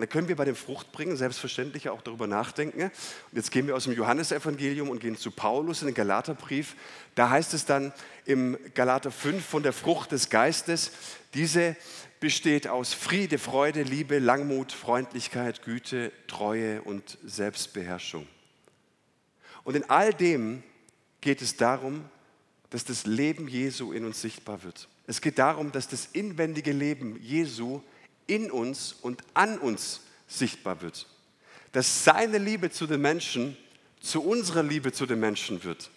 Und 0.01 0.07
dann 0.07 0.13
können 0.13 0.29
wir 0.29 0.35
bei 0.35 0.45
dem 0.45 0.55
Fruchtbringen 0.55 1.15
selbstverständlich 1.15 1.87
auch 1.89 2.01
darüber 2.01 2.25
nachdenken. 2.25 2.85
Und 2.85 2.91
jetzt 3.33 3.51
gehen 3.51 3.67
wir 3.67 3.75
aus 3.75 3.83
dem 3.83 3.93
Johannesevangelium 3.93 4.89
und 4.89 4.99
gehen 4.99 5.15
zu 5.15 5.29
Paulus 5.29 5.83
in 5.83 5.89
den 5.89 5.93
Galaterbrief. 5.93 6.75
Da 7.13 7.29
heißt 7.29 7.53
es 7.53 7.65
dann 7.65 7.93
im 8.25 8.57
Galater 8.73 9.11
5 9.11 9.45
von 9.45 9.61
der 9.61 9.73
Frucht 9.73 10.11
des 10.11 10.31
Geistes, 10.31 10.89
diese 11.35 11.75
besteht 12.19 12.67
aus 12.67 12.95
Friede, 12.95 13.37
Freude, 13.37 13.83
Liebe, 13.83 14.17
Langmut, 14.17 14.71
Freundlichkeit, 14.71 15.61
Güte, 15.61 16.11
Treue 16.25 16.81
und 16.81 17.19
Selbstbeherrschung. 17.23 18.25
Und 19.63 19.75
in 19.75 19.87
all 19.87 20.15
dem 20.15 20.63
geht 21.21 21.43
es 21.43 21.57
darum, 21.57 22.05
dass 22.71 22.85
das 22.85 23.05
Leben 23.05 23.47
Jesu 23.47 23.91
in 23.91 24.05
uns 24.05 24.19
sichtbar 24.19 24.63
wird. 24.63 24.87
Es 25.05 25.21
geht 25.21 25.37
darum, 25.37 25.71
dass 25.71 25.87
das 25.87 26.07
inwendige 26.07 26.71
Leben 26.71 27.21
Jesu 27.21 27.83
in 28.27 28.51
uns 28.51 28.93
und 29.01 29.21
an 29.33 29.57
uns 29.57 30.01
sichtbar 30.27 30.81
wird. 30.81 31.07
Dass 31.71 32.03
seine 32.03 32.37
Liebe 32.37 32.69
zu 32.69 32.87
den 32.87 33.01
Menschen 33.01 33.57
zu 34.01 34.21
unserer 34.23 34.63
Liebe 34.63 34.91
zu 34.91 35.05
den 35.05 35.19
Menschen 35.19 35.63
wird. 35.63 35.89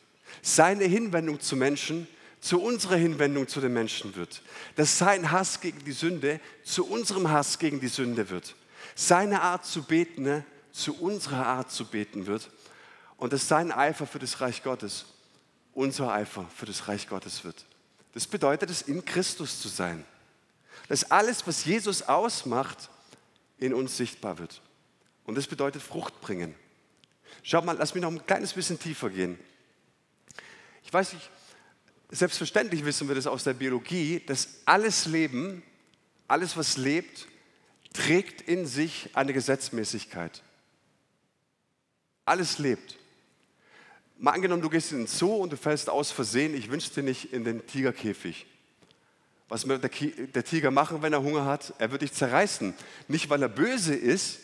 Seine 0.42 0.84
Hinwendung 0.84 1.40
zu 1.40 1.56
Menschen 1.56 2.06
zu 2.40 2.60
unserer 2.60 2.96
Hinwendung 2.96 3.48
zu 3.48 3.60
den 3.60 3.72
Menschen 3.72 4.14
wird. 4.16 4.42
Dass 4.76 4.98
sein 4.98 5.30
Hass 5.30 5.60
gegen 5.60 5.82
die 5.84 5.92
Sünde 5.92 6.40
zu 6.62 6.86
unserem 6.86 7.30
Hass 7.30 7.58
gegen 7.58 7.80
die 7.80 7.88
Sünde 7.88 8.28
wird. 8.28 8.54
Seine 8.94 9.40
Art 9.40 9.64
zu 9.64 9.82
beten 9.82 10.22
ne, 10.22 10.44
zu 10.72 10.94
unserer 11.00 11.46
Art 11.46 11.70
zu 11.72 11.86
beten 11.86 12.26
wird. 12.26 12.50
Und 13.16 13.32
dass 13.32 13.48
sein 13.48 13.72
Eifer 13.72 14.06
für 14.06 14.18
das 14.18 14.40
Reich 14.40 14.62
Gottes 14.62 15.06
unser 15.72 16.12
Eifer 16.12 16.46
für 16.54 16.66
das 16.66 16.86
Reich 16.88 17.08
Gottes 17.08 17.44
wird. 17.44 17.64
Das 18.12 18.26
bedeutet 18.26 18.70
es, 18.70 18.82
in 18.82 19.04
Christus 19.04 19.60
zu 19.60 19.68
sein 19.68 20.04
dass 20.88 21.10
alles, 21.10 21.46
was 21.46 21.64
Jesus 21.64 22.02
ausmacht, 22.02 22.90
in 23.58 23.74
uns 23.74 23.96
sichtbar 23.96 24.38
wird. 24.38 24.60
Und 25.24 25.36
das 25.36 25.46
bedeutet 25.46 25.82
Frucht 25.82 26.20
bringen. 26.20 26.54
Schau 27.42 27.62
mal, 27.62 27.76
lass 27.76 27.94
mich 27.94 28.02
noch 28.02 28.10
ein 28.10 28.26
kleines 28.26 28.52
bisschen 28.52 28.78
tiefer 28.78 29.10
gehen. 29.10 29.38
Ich 30.82 30.92
weiß 30.92 31.14
nicht, 31.14 31.30
selbstverständlich 32.10 32.84
wissen 32.84 33.08
wir 33.08 33.14
das 33.14 33.26
aus 33.26 33.44
der 33.44 33.54
Biologie, 33.54 34.20
dass 34.26 34.60
alles 34.64 35.06
Leben, 35.06 35.62
alles 36.28 36.56
was 36.56 36.76
lebt, 36.76 37.26
trägt 37.92 38.42
in 38.42 38.66
sich 38.66 39.10
eine 39.14 39.32
Gesetzmäßigkeit. 39.32 40.42
Alles 42.24 42.58
lebt. 42.58 42.98
Mal 44.18 44.32
angenommen, 44.32 44.62
du 44.62 44.70
gehst 44.70 44.92
in 44.92 44.98
den 44.98 45.06
Zoo 45.06 45.36
und 45.36 45.52
du 45.52 45.56
fällst 45.56 45.90
aus 45.90 46.10
Versehen, 46.10 46.54
ich 46.54 46.70
wünsche 46.70 46.90
dir 46.90 47.02
nicht 47.02 47.32
in 47.32 47.44
den 47.44 47.66
Tigerkäfig. 47.66 48.46
Was 49.48 49.68
wird 49.68 49.84
der 49.84 50.44
Tiger 50.44 50.70
machen, 50.70 51.02
wenn 51.02 51.12
er 51.12 51.22
Hunger 51.22 51.44
hat? 51.44 51.74
Er 51.78 51.90
wird 51.92 52.02
dich 52.02 52.12
zerreißen. 52.12 52.74
Nicht, 53.08 53.28
weil 53.30 53.42
er 53.42 53.48
böse 53.48 53.94
ist, 53.94 54.40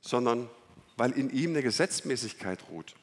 sondern 0.00 0.48
weil 0.96 1.12
in 1.12 1.30
ihm 1.30 1.50
eine 1.50 1.62
Gesetzmäßigkeit 1.62 2.60
ruht. 2.70 2.94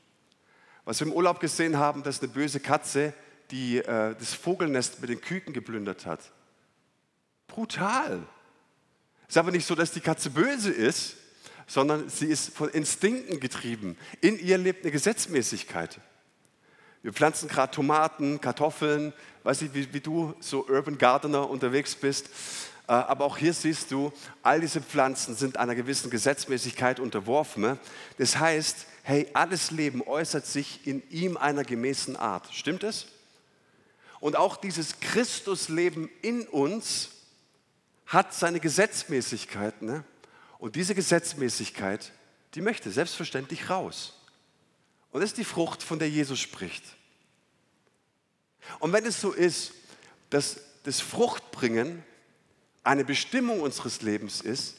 Was 0.85 0.99
wir 0.99 1.07
im 1.07 1.13
Urlaub 1.13 1.39
gesehen 1.39 1.77
haben, 1.77 2.03
dass 2.03 2.21
eine 2.21 2.29
böse 2.29 2.59
Katze 2.59 3.13
die 3.51 3.79
äh, 3.79 4.15
das 4.15 4.33
Vogelnest 4.33 5.01
mit 5.01 5.09
den 5.09 5.21
Küken 5.21 5.53
geplündert 5.53 6.05
hat. 6.05 6.31
Brutal. 7.47 8.27
Es 9.23 9.29
ist 9.29 9.37
aber 9.37 9.51
nicht 9.51 9.65
so, 9.65 9.75
dass 9.75 9.91
die 9.91 10.01
Katze 10.01 10.29
böse 10.29 10.71
ist, 10.71 11.15
sondern 11.67 12.09
sie 12.09 12.27
ist 12.27 12.55
von 12.55 12.69
Instinkten 12.69 13.39
getrieben. 13.39 13.97
In 14.21 14.39
ihr 14.39 14.57
lebt 14.57 14.83
eine 14.83 14.91
Gesetzmäßigkeit. 14.91 15.99
Wir 17.01 17.13
pflanzen 17.13 17.47
gerade 17.47 17.71
Tomaten, 17.71 18.41
Kartoffeln, 18.41 19.13
weiß 19.43 19.61
ich, 19.61 19.73
wie, 19.73 19.93
wie 19.93 20.01
du 20.01 20.33
so 20.39 20.67
Urban 20.67 20.97
Gardener 20.97 21.49
unterwegs 21.49 21.95
bist. 21.95 22.27
Äh, 22.87 22.91
aber 22.91 23.23
auch 23.25 23.37
hier 23.37 23.53
siehst 23.53 23.91
du, 23.91 24.11
all 24.43 24.59
diese 24.59 24.81
Pflanzen 24.81 25.35
sind 25.35 25.57
einer 25.57 25.75
gewissen 25.75 26.09
Gesetzmäßigkeit 26.09 26.99
unterworfen. 26.99 27.79
Das 28.17 28.37
heißt, 28.37 28.85
hey, 29.03 29.27
alles 29.33 29.71
Leben 29.71 30.01
äußert 30.01 30.45
sich 30.45 30.85
in 30.85 31.01
ihm 31.09 31.37
einer 31.37 31.63
gemäßen 31.63 32.17
Art. 32.17 32.49
Stimmt 32.51 32.83
es? 32.83 33.07
Und 34.19 34.35
auch 34.35 34.57
dieses 34.57 34.99
Christusleben 34.99 36.09
in 36.21 36.47
uns 36.47 37.11
hat 38.05 38.33
seine 38.33 38.59
Gesetzmäßigkeit. 38.59 39.81
Ne? 39.81 40.03
Und 40.57 40.75
diese 40.75 40.95
Gesetzmäßigkeit, 40.95 42.11
die 42.55 42.61
möchte 42.61 42.91
selbstverständlich 42.91 43.69
raus. 43.69 44.18
Und 45.11 45.21
das 45.21 45.31
ist 45.31 45.37
die 45.37 45.43
Frucht, 45.43 45.83
von 45.83 45.99
der 45.99 46.09
Jesus 46.09 46.39
spricht. 46.39 46.83
Und 48.79 48.93
wenn 48.93 49.05
es 49.05 49.19
so 49.19 49.31
ist, 49.31 49.73
dass 50.29 50.59
das 50.83 51.01
Fruchtbringen 51.01 52.03
eine 52.83 53.03
Bestimmung 53.03 53.61
unseres 53.61 54.01
Lebens 54.01 54.41
ist, 54.41 54.77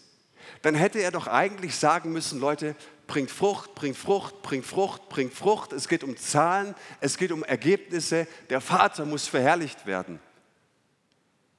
dann 0.62 0.74
hätte 0.74 1.00
er 1.00 1.10
doch 1.10 1.26
eigentlich 1.26 1.76
sagen 1.76 2.12
müssen, 2.12 2.40
Leute, 2.40 2.76
bringt 3.06 3.30
Frucht, 3.30 3.74
bringt 3.74 3.96
Frucht, 3.96 4.42
bringt 4.42 4.64
Frucht, 4.64 5.08
bringt 5.08 5.34
Frucht. 5.34 5.72
Es 5.72 5.88
geht 5.88 6.04
um 6.04 6.16
Zahlen, 6.16 6.74
es 7.00 7.16
geht 7.16 7.32
um 7.32 7.42
Ergebnisse. 7.42 8.26
Der 8.50 8.60
Vater 8.60 9.04
muss 9.04 9.26
verherrlicht 9.26 9.86
werden. 9.86 10.20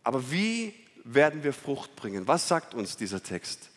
Aber 0.04 0.32
wie 0.32 0.74
werden 1.04 1.44
wir 1.44 1.54
Frucht 1.54 1.96
bringen? 1.96 2.28
Was 2.28 2.48
sagt 2.48 2.74
uns 2.74 2.96
dieser 2.96 3.22
Text? 3.22 3.70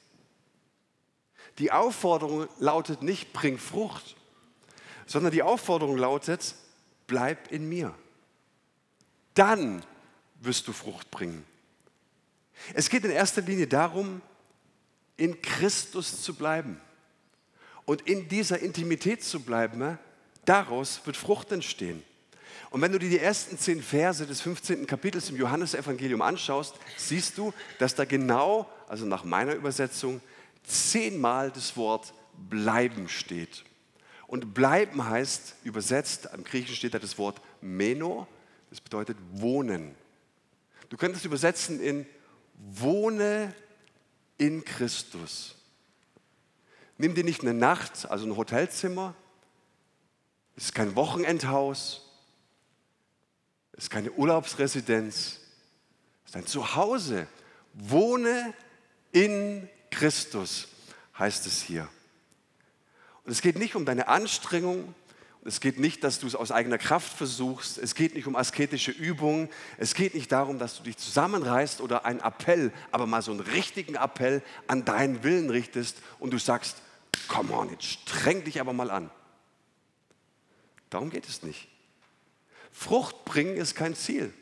Die 1.59 1.73
Aufforderung 1.73 2.49
lautet 2.59 3.03
nicht, 3.03 3.33
bring 3.33 3.59
Frucht, 3.59 4.17
sondern 5.07 5.33
die 5.33 5.43
Aufforderung 5.43 5.97
lautet, 5.97 6.55
bleib 7.07 7.51
in 7.53 7.69
mir. 7.69 7.95
Dann 9.35 9.85
wirst 10.41 10.69
du 10.69 10.73
Frucht 10.73 11.11
bringen. 11.11 11.45
Es 12.73 12.89
geht 12.89 13.05
in 13.05 13.11
erster 13.11 13.43
Linie 13.43 13.67
darum, 13.67 14.23
in 15.17 15.41
Christus 15.43 16.23
zu 16.23 16.35
bleiben. 16.35 16.81
Und 17.85 18.03
in 18.03 18.29
dieser 18.29 18.61
Intimität 18.61 19.23
zu 19.23 19.41
bleiben, 19.41 19.79
ne, 19.79 19.99
daraus 20.45 21.01
wird 21.05 21.17
Frucht 21.17 21.53
entstehen. 21.53 22.03
Und 22.71 22.81
wenn 22.81 22.93
du 22.93 22.99
dir 22.99 23.11
die 23.11 23.19
ersten 23.19 23.59
zehn 23.59 23.83
Verse 23.83 24.27
des 24.27 24.41
15. 24.41 24.87
Kapitels 24.87 25.31
im 25.31 25.37
Johannesevangelium 25.37 26.23
anschaust, 26.23 26.75
siehst 26.97 27.39
du, 27.39 27.53
dass 27.79 27.95
da 27.95 28.05
genau, 28.05 28.69
also 28.89 29.05
nach 29.05 29.25
meiner 29.25 29.55
Übersetzung, 29.55 30.21
zehnmal 30.65 31.51
das 31.51 31.77
Wort 31.77 32.15
bleiben 32.51 33.09
steht. 33.09 33.65
Und 34.35 34.53
bleiben 34.53 35.05
heißt, 35.05 35.55
übersetzt, 35.63 36.29
im 36.35 36.43
Griechischen 36.43 36.75
steht 36.75 36.93
da 36.93 36.99
das 36.99 37.19
Wort 37.19 37.41
meno, 37.61 38.27
das 38.69 38.81
bedeutet 38.81 39.17
wohnen. 39.31 39.95
Du 40.89 40.97
könntest 40.97 41.25
übersetzen 41.25 41.79
in 41.79 42.05
wohne 42.57 43.55
in 44.37 44.65
Christus. 44.65 45.55
Nimm 46.99 47.15
dir 47.15 47.23
nicht 47.23 47.43
eine 47.43 47.55
Nacht, 47.55 48.11
also 48.11 48.27
ein 48.27 48.37
Hotelzimmer. 48.37 49.15
Es 50.57 50.65
ist 50.65 50.75
kein 50.75 50.97
Wochenendhaus. 50.97 52.11
Es 53.71 53.85
ist 53.85 53.91
keine 53.91 54.11
Urlaubsresidenz. 54.11 55.39
Es 56.25 56.31
ist 56.31 56.37
ein 56.37 56.47
Zuhause. 56.49 57.29
Wohne 57.73 58.53
in 59.13 59.69
Christus, 59.93 60.67
heißt 61.17 61.47
es 61.47 61.63
hier. 61.63 61.89
Und 63.25 63.33
es 63.33 63.41
geht 63.41 63.59
nicht 63.59 63.75
um 63.75 63.85
deine 63.85 64.09
Anstrengung. 64.09 64.95
Es 65.45 65.61
geht 65.61 65.79
nicht, 65.79 66.05
dass 66.05 66.21
du 66.21 66.27
es 66.27 66.35
aus 66.35 66.51
eigener 66.51 66.79
Kraft 66.79 67.13
versuchst. 67.17 67.79
Es 67.79 67.95
geht 67.95 68.15
nicht 68.15 68.27
um 68.27 68.37
asketische 68.37 68.91
Übungen. 68.91 69.49
Es 69.77 69.95
geht 69.95 70.15
nicht 70.15 70.33
darum, 70.33 70.59
dass 70.59 70.79
du 70.79 70.85
dich 70.85 70.97
zusammenreißt 70.97 71.81
oder 71.81 72.05
einen 72.07 72.21
Appell, 72.21 72.73
aber 72.91 73.07
mal 73.07 73.23
so 73.23 73.31
einen 73.31 73.41
richtigen 73.41 73.97
Appell 73.97 74.43
an 74.67 74.85
deinen 74.85 75.23
Willen 75.23 75.51
richtest 75.51 75.99
und 76.19 76.33
du 76.33 76.39
sagst, 76.39 76.77
Come 77.29 77.53
on, 77.53 77.71
jetzt 77.71 77.85
streng 77.85 78.45
dich 78.45 78.61
aber 78.61 78.73
mal 78.73 78.91
an. 78.91 79.11
Darum 80.91 81.11
geht 81.11 81.29
es 81.29 81.43
nicht. 81.43 81.69
Frucht 82.71 83.25
bringen 83.25 83.57
ist 83.57 83.75
kein 83.75 83.95
Ziel, 83.95 84.33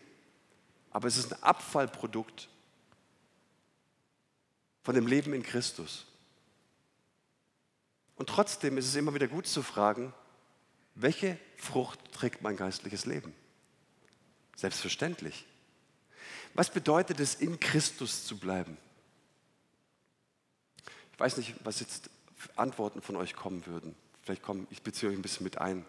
aber 0.90 1.08
es 1.08 1.16
ist 1.16 1.32
ein 1.32 1.42
Abfallprodukt 1.42 2.48
von 4.82 4.94
dem 4.94 5.06
Leben 5.06 5.32
in 5.34 5.42
Christus. 5.42 6.06
Und 8.22 8.28
trotzdem 8.28 8.78
ist 8.78 8.86
es 8.86 8.94
immer 8.94 9.14
wieder 9.14 9.26
gut 9.26 9.48
zu 9.48 9.64
fragen, 9.64 10.14
welche 10.94 11.36
Frucht 11.56 11.98
trägt 12.12 12.40
mein 12.40 12.56
geistliches 12.56 13.04
Leben? 13.04 13.34
Selbstverständlich. 14.54 15.44
Was 16.54 16.70
bedeutet 16.70 17.18
es, 17.18 17.34
in 17.34 17.58
Christus 17.58 18.24
zu 18.24 18.38
bleiben? 18.38 18.76
Ich 21.12 21.18
weiß 21.18 21.36
nicht, 21.36 21.56
was 21.64 21.80
jetzt 21.80 22.10
Antworten 22.54 23.02
von 23.02 23.16
euch 23.16 23.34
kommen 23.34 23.66
würden. 23.66 23.96
Vielleicht 24.22 24.42
kommen, 24.42 24.68
ich 24.70 24.82
beziehe 24.82 25.10
euch 25.10 25.18
ein 25.18 25.22
bisschen 25.22 25.42
mit 25.42 25.58
ein. 25.58 25.84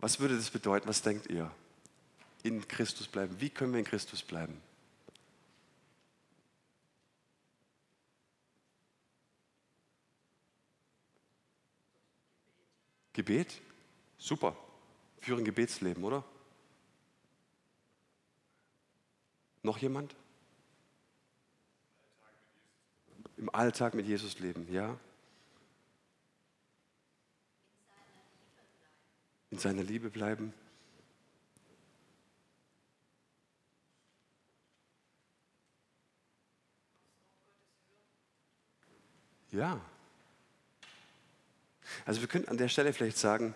Was 0.00 0.18
würde 0.18 0.34
das 0.34 0.50
bedeuten? 0.50 0.88
Was 0.88 1.02
denkt 1.02 1.28
ihr? 1.28 1.52
In 2.42 2.66
Christus 2.66 3.06
bleiben. 3.06 3.40
Wie 3.40 3.50
können 3.50 3.72
wir 3.72 3.78
in 3.78 3.86
Christus 3.86 4.24
bleiben? 4.24 4.60
Gebet? 13.20 13.60
Super. 14.18 14.56
Führen 15.20 15.44
Gebetsleben, 15.44 16.04
oder? 16.04 16.24
Noch 19.62 19.78
jemand? 19.78 20.14
im 23.40 23.48
Alltag 23.54 23.94
mit 23.94 24.06
Jesus 24.06 24.38
leben, 24.38 24.70
ja? 24.70 24.98
In 29.50 29.58
seiner 29.58 29.82
Liebe 29.82 30.10
bleiben. 30.10 30.52
Ja. 39.50 39.80
Also 42.06 42.20
wir 42.20 42.28
könnten 42.28 42.48
an 42.48 42.58
der 42.58 42.68
Stelle 42.68 42.92
vielleicht 42.92 43.18
sagen, 43.18 43.54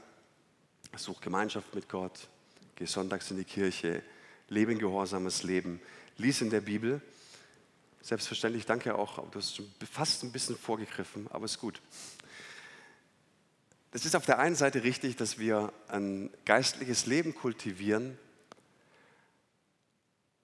such 0.96 1.20
Gemeinschaft 1.20 1.74
mit 1.74 1.88
Gott, 1.88 2.28
geh 2.76 2.86
sonntags 2.86 3.30
in 3.30 3.36
die 3.36 3.44
Kirche, 3.44 4.02
lebe 4.48 4.72
ein 4.72 4.78
gehorsames 4.78 5.42
Leben, 5.42 5.80
lies 6.16 6.40
in 6.40 6.50
der 6.50 6.60
Bibel 6.60 7.00
Selbstverständlich, 8.04 8.66
danke 8.66 8.96
auch, 8.96 9.16
du 9.30 9.38
hast 9.38 9.62
fast 9.90 10.24
ein 10.24 10.30
bisschen 10.30 10.58
vorgegriffen, 10.58 11.26
aber 11.30 11.46
ist 11.46 11.58
gut. 11.58 11.80
Es 13.92 14.04
ist 14.04 14.14
auf 14.14 14.26
der 14.26 14.38
einen 14.38 14.56
Seite 14.56 14.84
richtig, 14.84 15.16
dass 15.16 15.38
wir 15.38 15.72
ein 15.88 16.28
geistliches 16.44 17.06
Leben 17.06 17.34
kultivieren, 17.34 18.18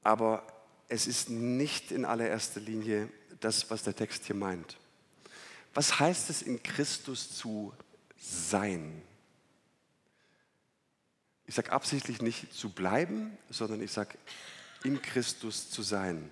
aber 0.02 0.46
es 0.88 1.06
ist 1.06 1.28
nicht 1.28 1.92
in 1.92 2.06
allererster 2.06 2.60
Linie 2.60 3.10
das, 3.40 3.70
was 3.70 3.82
der 3.82 3.94
Text 3.94 4.24
hier 4.24 4.36
meint. 4.36 4.78
Was 5.74 6.00
heißt 6.00 6.30
es, 6.30 6.42
in 6.42 6.62
Christus 6.62 7.36
zu 7.36 7.72
sein? 8.18 9.02
Ich 11.46 11.54
sage 11.54 11.72
absichtlich 11.72 12.22
nicht 12.22 12.52
zu 12.52 12.70
bleiben, 12.70 13.36
sondern 13.48 13.80
ich 13.82 13.92
sage 13.92 14.16
in 14.84 15.00
Christus 15.02 15.70
zu 15.70 15.82
sein. 15.82 16.30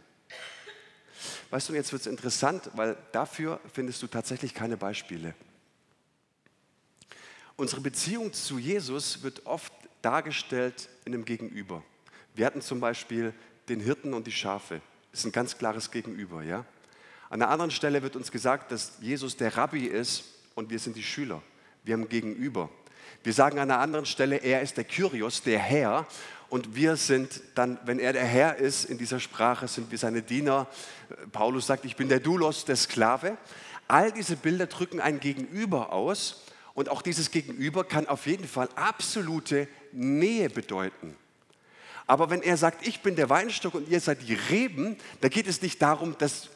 Weißt 1.51 1.69
du, 1.69 1.75
jetzt 1.75 1.93
wird 1.93 2.03
es 2.03 2.07
interessant, 2.07 2.71
weil 2.75 2.97
dafür 3.13 3.61
findest 3.73 4.03
du 4.03 4.07
tatsächlich 4.07 4.55
keine 4.55 4.77
Beispiele. 4.77 5.35
Unsere 7.57 7.81
Beziehung 7.81 8.33
zu 8.33 8.59
Jesus 8.59 9.23
wird 9.23 9.47
oft 9.47 9.73
dargestellt 10.03 10.89
in 11.05 11.15
einem 11.15 11.25
Gegenüber. 11.25 11.83
Wir 12.35 12.47
hatten 12.47 12.61
zum 12.61 12.79
Beispiel 12.79 13.35
den 13.69 13.81
Hirten 13.81 14.15
und 14.15 14.27
die 14.27 14.33
Schafe. 14.33 14.81
Das 15.11 15.21
ist 15.21 15.27
ein 15.27 15.33
ganz 15.33 15.59
klares 15.59 15.91
Gegenüber. 15.91 16.43
Ja? 16.43 16.65
An 17.31 17.43
einer 17.43 17.51
anderen 17.51 17.71
Stelle 17.71 18.03
wird 18.03 18.17
uns 18.17 18.31
gesagt, 18.31 18.73
dass 18.73 18.93
Jesus 19.01 19.37
der 19.37 19.57
Rabbi 19.57 19.85
ist 19.85 20.25
und 20.55 20.71
wir 20.71 20.79
sind 20.79 20.97
die 20.97 21.03
Schüler. 21.03 21.43
Wir 21.85 21.95
haben 21.95 22.09
Gegenüber. 22.09 22.71
Wir 23.23 23.33
sagen 23.33 23.59
an 23.59 23.71
einer 23.71 23.81
anderen 23.81 24.07
Stelle, 24.07 24.37
er 24.37 24.63
ist 24.63 24.77
der 24.77 24.85
Kyrios, 24.85 25.43
der 25.43 25.59
Herr. 25.59 26.07
Und 26.49 26.75
wir 26.75 26.97
sind 26.97 27.43
dann, 27.55 27.79
wenn 27.85 27.99
er 27.99 28.15
der 28.15 28.25
Herr 28.25 28.57
ist 28.57 28.85
in 28.85 28.97
dieser 28.97 29.21
Sprache, 29.21 29.69
sind 29.69 29.91
wir 29.91 29.99
seine 29.99 30.23
Diener. 30.23 30.67
Paulus 31.33 31.67
sagt, 31.67 31.85
ich 31.85 31.97
bin 31.97 32.09
der 32.09 32.21
Doulos, 32.21 32.65
der 32.65 32.77
Sklave. 32.77 33.37
All 33.87 34.13
diese 34.13 34.37
Bilder 34.37 34.67
drücken 34.67 35.01
ein 35.01 35.21
Gegenüber 35.21 35.93
aus. 35.93 36.45
Und 36.73 36.89
auch 36.89 37.03
dieses 37.03 37.31
Gegenüber 37.31 37.85
kann 37.85 38.07
auf 38.07 38.27
jeden 38.27 38.49
Fall 38.49 38.69
absolute 38.77 39.69
Nähe 39.93 40.49
bedeuten. 40.49 41.15
Aber 42.07 42.31
wenn 42.31 42.41
er 42.41 42.57
sagt, 42.57 42.87
ich 42.87 43.03
bin 43.03 43.17
der 43.17 43.29
Weinstock 43.29 43.75
und 43.75 43.89
ihr 43.89 44.01
seid 44.01 44.27
die 44.27 44.35
Reben, 44.35 44.97
da 45.21 45.29
geht 45.29 45.47
es 45.47 45.61
nicht 45.61 45.83
darum, 45.83 46.17
dass 46.19 46.49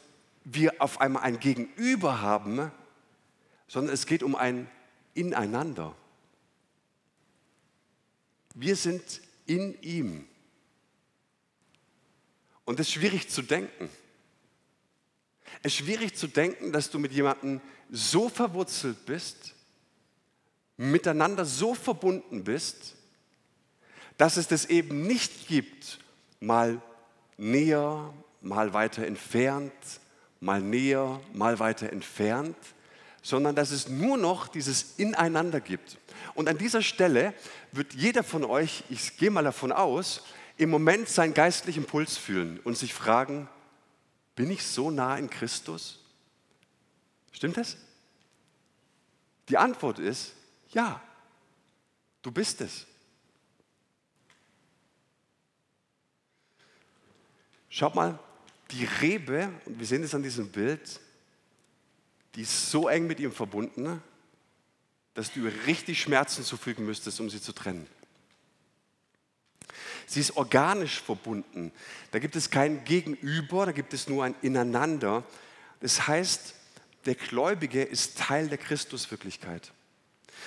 wir 0.45 0.73
auf 0.79 0.99
einmal 1.01 1.23
ein 1.23 1.39
Gegenüber 1.39 2.21
haben, 2.21 2.71
sondern 3.67 3.93
es 3.93 4.05
geht 4.05 4.23
um 4.23 4.35
ein 4.35 4.69
Ineinander. 5.13 5.95
Wir 8.55 8.75
sind 8.75 9.21
in 9.45 9.79
ihm. 9.81 10.27
Und 12.65 12.79
es 12.79 12.87
ist 12.87 12.93
schwierig 12.93 13.29
zu 13.29 13.41
denken. 13.41 13.89
Es 15.61 15.73
ist 15.73 15.79
schwierig 15.79 16.15
zu 16.15 16.27
denken, 16.27 16.71
dass 16.71 16.89
du 16.89 16.99
mit 16.99 17.11
jemandem 17.11 17.61
so 17.89 18.29
verwurzelt 18.29 19.05
bist, 19.05 19.53
miteinander 20.77 21.45
so 21.45 21.75
verbunden 21.75 22.43
bist, 22.43 22.95
dass 24.17 24.37
es 24.37 24.47
das 24.47 24.65
eben 24.65 25.05
nicht 25.07 25.47
gibt, 25.47 25.99
mal 26.39 26.81
näher, 27.37 28.13
mal 28.41 28.73
weiter 28.73 29.05
entfernt, 29.05 29.73
mal 30.43 30.61
näher, 30.61 31.21
mal 31.33 31.59
weiter 31.59 31.91
entfernt, 31.91 32.57
sondern 33.21 33.55
dass 33.55 33.71
es 33.71 33.87
nur 33.87 34.17
noch 34.17 34.47
dieses 34.49 34.95
Ineinander 34.97 35.61
gibt. 35.61 35.97
Und 36.35 36.49
an 36.49 36.57
dieser 36.57 36.81
Stelle 36.81 37.33
wird 37.71 37.93
jeder 37.93 38.23
von 38.23 38.43
euch, 38.43 38.83
ich 38.89 39.17
gehe 39.17 39.31
mal 39.31 39.43
davon 39.43 39.71
aus, 39.71 40.23
im 40.57 40.69
Moment 40.69 41.07
seinen 41.07 41.33
geistlichen 41.33 41.85
Puls 41.85 42.17
fühlen 42.17 42.59
und 42.65 42.77
sich 42.77 42.93
fragen, 42.93 43.47
bin 44.35 44.51
ich 44.51 44.65
so 44.65 44.91
nah 44.91 45.17
in 45.17 45.29
Christus? 45.29 45.99
Stimmt 47.31 47.57
das? 47.57 47.77
Die 49.47 49.57
Antwort 49.57 49.99
ist 49.99 50.33
ja, 50.69 51.01
du 52.21 52.31
bist 52.31 52.61
es. 52.61 52.85
Schaut 57.69 57.95
mal, 57.95 58.19
die 58.73 58.85
Rebe, 58.85 59.49
und 59.65 59.79
wir 59.79 59.85
sehen 59.85 60.03
es 60.03 60.15
an 60.15 60.23
diesem 60.23 60.49
Bild, 60.49 60.99
die 62.35 62.41
ist 62.41 62.71
so 62.71 62.87
eng 62.87 63.07
mit 63.07 63.19
ihm 63.19 63.31
verbunden, 63.31 64.01
dass 65.13 65.31
du 65.31 65.45
ihr 65.45 65.53
richtig 65.67 66.01
Schmerzen 66.01 66.43
zufügen 66.43 66.85
müsstest, 66.85 67.19
um 67.19 67.29
sie 67.29 67.41
zu 67.41 67.53
trennen. 67.53 67.87
Sie 70.07 70.19
ist 70.19 70.35
organisch 70.35 71.01
verbunden. 71.01 71.71
Da 72.11 72.19
gibt 72.19 72.35
es 72.35 72.49
kein 72.49 72.83
Gegenüber, 72.83 73.65
da 73.65 73.71
gibt 73.71 73.93
es 73.93 74.09
nur 74.09 74.23
ein 74.23 74.35
Ineinander. 74.41 75.23
Das 75.79 76.07
heißt, 76.07 76.55
der 77.05 77.15
Gläubige 77.15 77.83
ist 77.83 78.17
Teil 78.17 78.47
der 78.47 78.57
Christuswirklichkeit. 78.57 79.71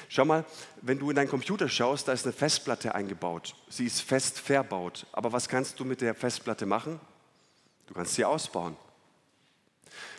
Schau 0.09 0.25
mal, 0.25 0.45
wenn 0.83 0.99
du 0.99 1.11
in 1.11 1.17
deinen 1.17 1.29
Computer 1.29 1.69
schaust, 1.69 2.09
da 2.09 2.13
ist 2.13 2.25
eine 2.25 2.33
Festplatte 2.33 2.95
eingebaut. 2.95 3.55
Sie 3.69 3.87
ist 3.87 4.03
fest 4.03 4.39
verbaut. 4.39 5.07
Aber 5.13 5.33
was 5.33 5.49
kannst 5.49 5.81
du 5.81 5.85
mit 5.85 6.01
der 6.01 6.15
Festplatte 6.15 6.67
machen? 6.67 7.01
Du 7.87 7.95
kannst 7.95 8.15
sie 8.15 8.25
ausbauen. 8.25 8.77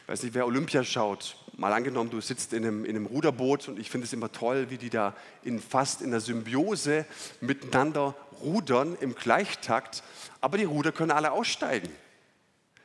Ich 0.01 0.07
weiß 0.07 0.23
nicht, 0.23 0.33
wer 0.33 0.45
Olympia 0.45 0.83
schaut. 0.83 1.35
Mal 1.57 1.73
angenommen, 1.73 2.09
du 2.09 2.21
sitzt 2.21 2.53
in 2.53 2.63
einem, 2.63 2.85
in 2.85 2.95
einem 2.95 3.07
Ruderboot 3.07 3.67
und 3.67 3.79
ich 3.79 3.89
finde 3.89 4.05
es 4.05 4.13
immer 4.13 4.31
toll, 4.31 4.69
wie 4.69 4.77
die 4.77 4.89
da 4.89 5.15
in, 5.43 5.59
fast 5.59 6.01
in 6.01 6.11
der 6.11 6.21
Symbiose 6.21 7.05
miteinander 7.41 8.15
rudern 8.41 8.95
im 9.01 9.15
Gleichtakt. 9.15 10.03
Aber 10.39 10.57
die 10.57 10.63
Ruder 10.63 10.91
können 10.91 11.11
alle 11.11 11.31
aussteigen. 11.31 11.89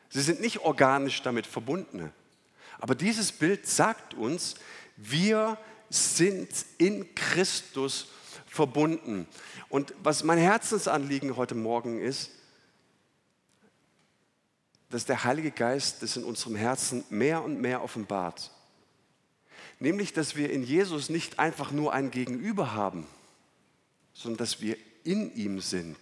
Sie 0.08 0.20
sind 0.20 0.40
nicht 0.40 0.60
organisch 0.60 1.22
damit 1.22 1.46
verbunden. 1.46 2.12
Aber 2.80 2.94
dieses 2.94 3.30
Bild 3.30 3.66
sagt 3.66 4.14
uns, 4.14 4.56
wir 4.96 5.56
sind 5.90 6.48
in 6.78 7.14
Christus 7.14 8.08
verbunden. 8.46 9.28
Und 9.68 9.94
was 10.02 10.24
mein 10.24 10.38
Herzensanliegen 10.38 11.36
heute 11.36 11.54
Morgen 11.54 12.00
ist, 12.00 12.30
dass 14.92 15.06
der 15.06 15.24
Heilige 15.24 15.50
Geist 15.50 16.02
das 16.02 16.18
in 16.18 16.24
unserem 16.24 16.54
Herzen 16.54 17.02
mehr 17.08 17.42
und 17.42 17.60
mehr 17.60 17.82
offenbart. 17.82 18.50
Nämlich, 19.80 20.12
dass 20.12 20.36
wir 20.36 20.50
in 20.50 20.62
Jesus 20.62 21.08
nicht 21.08 21.38
einfach 21.38 21.72
nur 21.72 21.94
ein 21.94 22.10
Gegenüber 22.10 22.74
haben, 22.74 23.06
sondern 24.12 24.36
dass 24.36 24.60
wir 24.60 24.76
in 25.02 25.34
ihm 25.34 25.60
sind. 25.60 25.96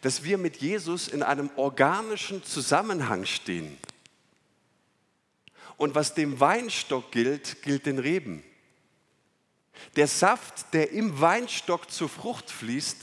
Dass 0.00 0.24
wir 0.24 0.38
mit 0.38 0.56
Jesus 0.56 1.06
in 1.06 1.22
einem 1.22 1.50
organischen 1.56 2.42
Zusammenhang 2.42 3.26
stehen. 3.26 3.76
Und 5.76 5.94
was 5.94 6.14
dem 6.14 6.40
Weinstock 6.40 7.12
gilt, 7.12 7.62
gilt 7.62 7.84
den 7.84 7.98
Reben. 7.98 8.42
Der 9.96 10.08
Saft, 10.08 10.72
der 10.72 10.92
im 10.92 11.20
Weinstock 11.20 11.90
zur 11.90 12.08
Frucht 12.08 12.50
fließt, 12.50 12.96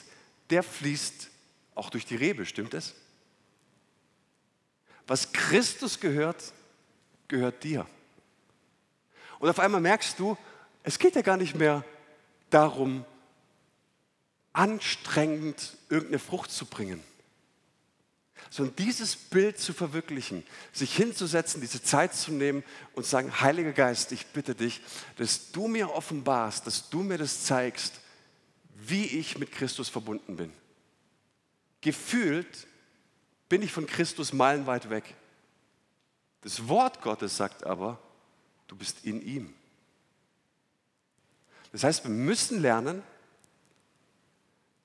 der 0.49 0.63
fließt 0.63 1.29
auch 1.75 1.91
durch 1.91 2.07
die 2.07 2.15
Rebe, 2.15 2.47
stimmt 2.47 2.73
es? 2.73 2.95
Was 5.09 5.31
Christus 5.33 5.99
gehört, 5.99 6.53
gehört 7.27 7.63
dir. 7.63 7.87
Und 9.39 9.49
auf 9.49 9.57
einmal 9.57 9.81
merkst 9.81 10.19
du, 10.19 10.37
es 10.83 10.99
geht 10.99 11.15
ja 11.15 11.23
gar 11.23 11.35
nicht 11.35 11.55
mehr 11.55 11.83
darum, 12.51 13.03
anstrengend 14.53 15.77
irgendeine 15.89 16.19
Frucht 16.19 16.51
zu 16.51 16.67
bringen, 16.67 17.03
sondern 18.51 18.75
dieses 18.75 19.15
Bild 19.15 19.57
zu 19.57 19.73
verwirklichen, 19.73 20.45
sich 20.73 20.95
hinzusetzen, 20.95 21.59
diese 21.59 21.81
Zeit 21.81 22.13
zu 22.13 22.31
nehmen 22.31 22.63
und 22.93 23.03
zu 23.03 23.09
sagen, 23.09 23.41
Heiliger 23.41 23.73
Geist, 23.73 24.11
ich 24.11 24.27
bitte 24.27 24.53
dich, 24.53 24.79
dass 25.17 25.51
du 25.51 25.67
mir 25.67 25.91
offenbarst, 25.91 26.67
dass 26.67 26.91
du 26.91 27.01
mir 27.01 27.17
das 27.17 27.45
zeigst, 27.45 27.95
wie 28.75 29.05
ich 29.05 29.39
mit 29.39 29.51
Christus 29.51 29.89
verbunden 29.89 30.35
bin. 30.35 30.53
Gefühlt 31.81 32.67
bin 33.49 33.63
ich 33.63 33.71
von 33.71 33.87
Christus 33.87 34.31
meilenweit 34.31 34.89
weg. 34.89 35.15
Das 36.41 36.67
Wort 36.67 37.01
Gottes 37.01 37.35
sagt 37.35 37.65
aber, 37.65 37.99
du 38.67 38.75
bist 38.75 39.03
in 39.03 39.21
ihm. 39.21 39.53
Das 41.71 41.83
heißt, 41.83 42.03
wir 42.03 42.11
müssen 42.11 42.61
lernen, 42.61 43.03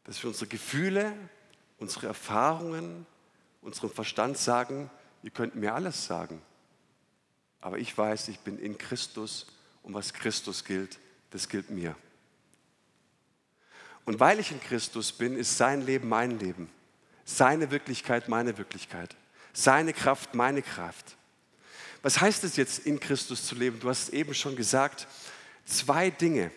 dass 0.04 0.22
wir 0.22 0.28
unsere 0.28 0.46
Gefühle, 0.46 1.14
unsere 1.78 2.06
Erfahrungen, 2.06 3.06
unserem 3.62 3.90
Verstand 3.90 4.36
sagen, 4.36 4.90
ihr 5.22 5.30
könnt 5.30 5.54
mir 5.54 5.74
alles 5.74 6.06
sagen. 6.06 6.42
Aber 7.60 7.78
ich 7.78 7.96
weiß, 7.96 8.28
ich 8.28 8.40
bin 8.40 8.58
in 8.58 8.76
Christus 8.76 9.46
und 9.82 9.94
was 9.94 10.12
Christus 10.12 10.64
gilt, 10.64 10.98
das 11.30 11.48
gilt 11.48 11.70
mir. 11.70 11.96
Und 14.04 14.20
weil 14.20 14.38
ich 14.38 14.52
in 14.52 14.60
Christus 14.60 15.12
bin, 15.12 15.36
ist 15.36 15.56
sein 15.56 15.80
Leben 15.80 16.08
mein 16.08 16.38
Leben. 16.38 16.68
Seine 17.24 17.70
Wirklichkeit 17.70 18.28
meine 18.28 18.58
Wirklichkeit. 18.58 19.16
Seine 19.52 19.92
Kraft 19.92 20.34
meine 20.34 20.62
Kraft. 20.62 21.16
Was 22.02 22.20
heißt 22.20 22.44
es 22.44 22.56
jetzt, 22.56 22.80
in 22.80 23.00
Christus 23.00 23.46
zu 23.46 23.54
leben? 23.54 23.80
Du 23.80 23.88
hast 23.88 24.10
eben 24.10 24.34
schon 24.34 24.56
gesagt, 24.56 25.06
zwei 25.64 26.10
Dinge 26.10 26.50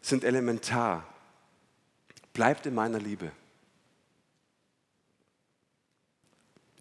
sind 0.00 0.24
elementar. 0.24 1.06
Bleibt 2.32 2.66
in 2.66 2.74
meiner 2.74 3.00
Liebe. 3.00 3.32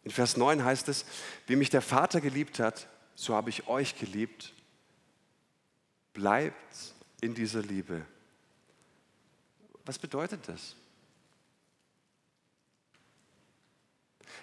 In 0.03 0.11
Vers 0.11 0.37
9 0.37 0.63
heißt 0.63 0.87
es, 0.89 1.05
wie 1.47 1.55
mich 1.55 1.69
der 1.69 1.81
Vater 1.81 2.21
geliebt 2.21 2.59
hat, 2.59 2.87
so 3.15 3.35
habe 3.35 3.49
ich 3.49 3.67
euch 3.67 3.97
geliebt. 3.97 4.53
Bleibt 6.13 6.93
in 7.19 7.33
dieser 7.33 7.61
Liebe. 7.61 8.05
Was 9.85 9.97
bedeutet 9.97 10.47
das? 10.47 10.75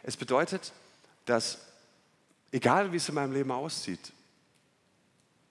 Es 0.02 0.16
bedeutet, 0.16 0.72
dass 1.24 1.58
egal 2.52 2.92
wie 2.92 2.96
es 2.96 3.08
in 3.08 3.14
meinem 3.14 3.32
Leben 3.32 3.50
aussieht, 3.50 4.12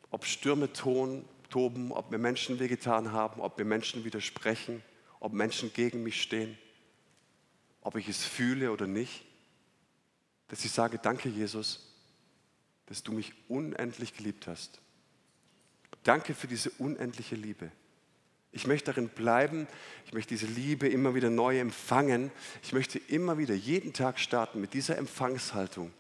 ob 0.10 0.26
Stürme 0.26 0.72
toben, 0.72 1.26
ob 1.92 2.12
mir 2.12 2.18
Menschen 2.18 2.60
wehgetan 2.60 3.12
haben, 3.12 3.42
ob 3.42 3.58
mir 3.58 3.66
Menschen 3.66 4.04
widersprechen, 4.04 4.84
ob 5.20 5.34
Menschen 5.34 5.74
gegen 5.74 6.04
mich 6.04 6.22
stehen, 6.22 6.58
ob 7.82 7.96
ich 7.96 8.08
es 8.08 8.24
fühle 8.24 8.72
oder 8.72 8.88
nicht, 8.88 9.26
dass 10.50 10.64
ich 10.66 10.72
sage, 10.72 11.00
danke 11.00 11.30
Jesus, 11.30 11.90
dass 12.86 13.02
du 13.04 13.12
mich 13.12 13.34
unendlich 13.48 14.16
geliebt 14.16 14.48
hast. 14.48 14.80
Danke 16.04 16.36
für 16.36 16.48
diese 16.48 16.70
unendliche 16.72 17.36
Liebe. 17.36 17.72
Ich 18.54 18.68
möchte 18.68 18.92
darin 18.92 19.10
bleiben. 19.10 19.68
Ich 20.06 20.14
möchte 20.14 20.30
diese 20.30 20.46
Liebe 20.46 20.88
immer 20.88 21.16
wieder 21.16 21.30
neu 21.30 21.60
empfangen. 21.60 22.32
Ich 22.62 22.72
möchte 22.72 23.00
immer 23.00 23.38
wieder 23.38 23.56
jeden 23.56 23.94
Tag 23.94 24.20
starten 24.20 24.62
mit 24.62 24.74
dieser 24.74 24.98
Empfangshaltung. 24.98 25.92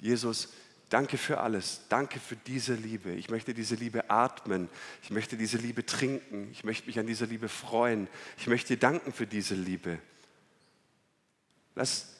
Jesus, 0.00 0.50
danke 0.90 1.16
für 1.16 1.40
alles. 1.40 1.80
Danke 1.88 2.20
für 2.20 2.36
diese 2.36 2.74
Liebe. 2.74 3.12
Ich 3.12 3.30
möchte 3.30 3.54
diese 3.54 3.74
Liebe 3.74 4.10
atmen. 4.10 4.68
Ich 5.02 5.10
möchte 5.10 5.38
diese 5.38 5.56
Liebe 5.56 5.86
trinken. 5.86 6.48
Ich 6.52 6.62
möchte 6.62 6.86
mich 6.86 6.98
an 6.98 7.06
dieser 7.06 7.26
Liebe 7.26 7.48
freuen. 7.48 8.06
Ich 8.36 8.46
möchte 8.46 8.74
dir 8.74 8.80
danken 8.80 9.12
für 9.12 9.26
diese 9.26 9.54
Liebe. 9.54 9.98
Lass 11.74 12.14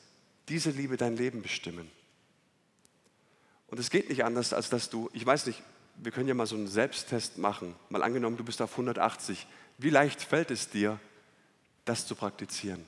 diese 0.49 0.71
Liebe 0.71 0.97
dein 0.97 1.17
Leben 1.17 1.43
bestimmen. 1.43 1.91
Und 3.69 3.79
es 3.79 3.91
geht 3.91 4.09
nicht 4.09 4.25
anders, 4.25 4.53
als 4.53 4.71
dass 4.71 4.89
du, 4.89 5.11
ich 5.13 5.25
weiß 5.25 5.47
nicht, 5.47 5.63
wir 5.97 6.13
können 6.13 6.29
ja 6.29 6.35
mal 6.35 6.47
so 6.47 6.57
einen 6.57 6.67
Selbsttest 6.67 7.39
machen. 7.39 7.75
Mal 7.89 8.03
angenommen, 8.03 8.37
du 8.37 8.45
bist 8.45 8.61
auf 8.63 8.73
180. 8.73 9.47
Wie 9.79 9.91
leicht 9.91 10.23
fällt 10.23 10.51
es 10.51 10.69
dir, 10.69 10.99
das 11.85 12.07
zu 12.07 12.15
praktizieren? 12.15 12.85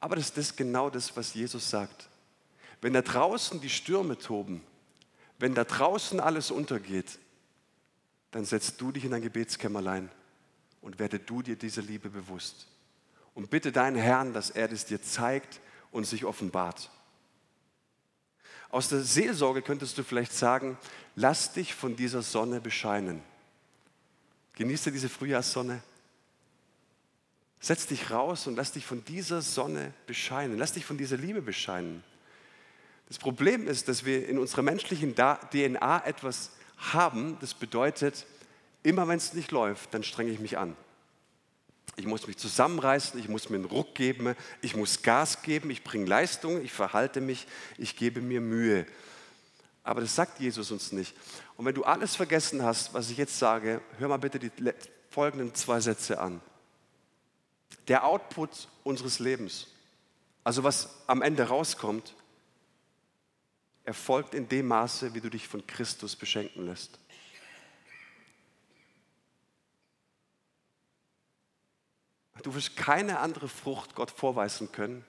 Aber 0.00 0.16
das 0.16 0.30
ist 0.30 0.56
genau 0.56 0.90
das, 0.90 1.16
was 1.16 1.34
Jesus 1.34 1.70
sagt. 1.70 2.08
Wenn 2.80 2.92
da 2.92 3.02
draußen 3.02 3.60
die 3.60 3.70
Stürme 3.70 4.18
toben, 4.18 4.62
wenn 5.38 5.54
da 5.54 5.64
draußen 5.64 6.20
alles 6.20 6.50
untergeht, 6.50 7.18
dann 8.30 8.44
setzt 8.44 8.80
du 8.80 8.92
dich 8.92 9.04
in 9.04 9.10
dein 9.10 9.22
Gebetskämmerlein 9.22 10.10
und 10.82 10.98
werde 10.98 11.18
du 11.18 11.42
dir 11.42 11.56
diese 11.56 11.80
Liebe 11.80 12.10
bewusst. 12.10 12.68
Und 13.34 13.50
bitte 13.50 13.72
deinen 13.72 13.96
Herrn, 13.96 14.32
dass 14.32 14.50
er 14.50 14.68
das 14.68 14.86
dir 14.86 15.02
zeigt 15.02 15.60
und 15.90 16.04
sich 16.04 16.24
offenbart. 16.24 16.90
Aus 18.68 18.88
der 18.88 19.00
Seelsorge 19.00 19.62
könntest 19.62 19.96
du 19.96 20.02
vielleicht 20.02 20.32
sagen, 20.32 20.76
lass 21.14 21.52
dich 21.52 21.74
von 21.74 21.96
dieser 21.96 22.22
Sonne 22.22 22.60
bescheinen. 22.60 23.22
Genieße 24.56 24.90
diese 24.90 25.08
Frühjahrssonne. 25.08 25.80
Setz 27.60 27.86
dich 27.86 28.10
raus 28.10 28.46
und 28.46 28.56
lass 28.56 28.72
dich 28.72 28.84
von 28.84 29.04
dieser 29.04 29.42
Sonne 29.42 29.92
bescheinen. 30.06 30.58
Lass 30.58 30.72
dich 30.72 30.84
von 30.84 30.98
dieser 30.98 31.16
Liebe 31.16 31.42
bescheinen. 31.42 32.02
Das 33.08 33.18
Problem 33.18 33.68
ist, 33.68 33.88
dass 33.88 34.04
wir 34.04 34.28
in 34.28 34.38
unserer 34.38 34.62
menschlichen 34.62 35.14
DNA 35.14 36.04
etwas 36.04 36.50
haben, 36.76 37.36
das 37.40 37.54
bedeutet, 37.54 38.26
immer 38.82 39.08
wenn 39.08 39.18
es 39.18 39.32
nicht 39.32 39.52
läuft, 39.52 39.94
dann 39.94 40.02
strenge 40.02 40.30
ich 40.30 40.40
mich 40.40 40.58
an. 40.58 40.76
Ich 41.96 42.06
muss 42.06 42.26
mich 42.26 42.36
zusammenreißen, 42.36 43.18
ich 43.18 43.28
muss 43.28 43.48
mir 43.48 43.56
einen 43.56 43.64
Ruck 43.64 43.94
geben, 43.94 44.34
ich 44.60 44.76
muss 44.76 45.02
Gas 45.02 45.42
geben, 45.42 45.70
ich 45.70 45.82
bringe 45.82 46.06
Leistung, 46.06 46.62
ich 46.62 46.72
verhalte 46.72 47.20
mich, 47.20 47.46
ich 47.78 47.96
gebe 47.96 48.20
mir 48.20 48.40
Mühe. 48.40 48.86
Aber 49.82 50.00
das 50.00 50.14
sagt 50.14 50.40
Jesus 50.40 50.70
uns 50.72 50.92
nicht. 50.92 51.14
Und 51.56 51.64
wenn 51.64 51.74
du 51.74 51.84
alles 51.84 52.16
vergessen 52.16 52.62
hast, 52.62 52.92
was 52.92 53.10
ich 53.10 53.16
jetzt 53.16 53.38
sage, 53.38 53.80
hör 53.98 54.08
mal 54.08 54.18
bitte 54.18 54.38
die 54.38 54.50
folgenden 55.08 55.54
zwei 55.54 55.80
Sätze 55.80 56.20
an. 56.20 56.40
Der 57.88 58.04
Output 58.04 58.68
unseres 58.84 59.18
Lebens, 59.18 59.68
also 60.44 60.64
was 60.64 60.90
am 61.06 61.22
Ende 61.22 61.44
rauskommt, 61.44 62.14
erfolgt 63.84 64.34
in 64.34 64.48
dem 64.48 64.66
Maße, 64.66 65.14
wie 65.14 65.20
du 65.20 65.30
dich 65.30 65.48
von 65.48 65.66
Christus 65.66 66.16
beschenken 66.16 66.66
lässt. 66.66 66.98
Du 72.42 72.54
wirst 72.54 72.76
keine 72.76 73.20
andere 73.20 73.48
Frucht 73.48 73.94
Gott 73.94 74.10
vorweisen 74.10 74.70
können, 74.70 75.04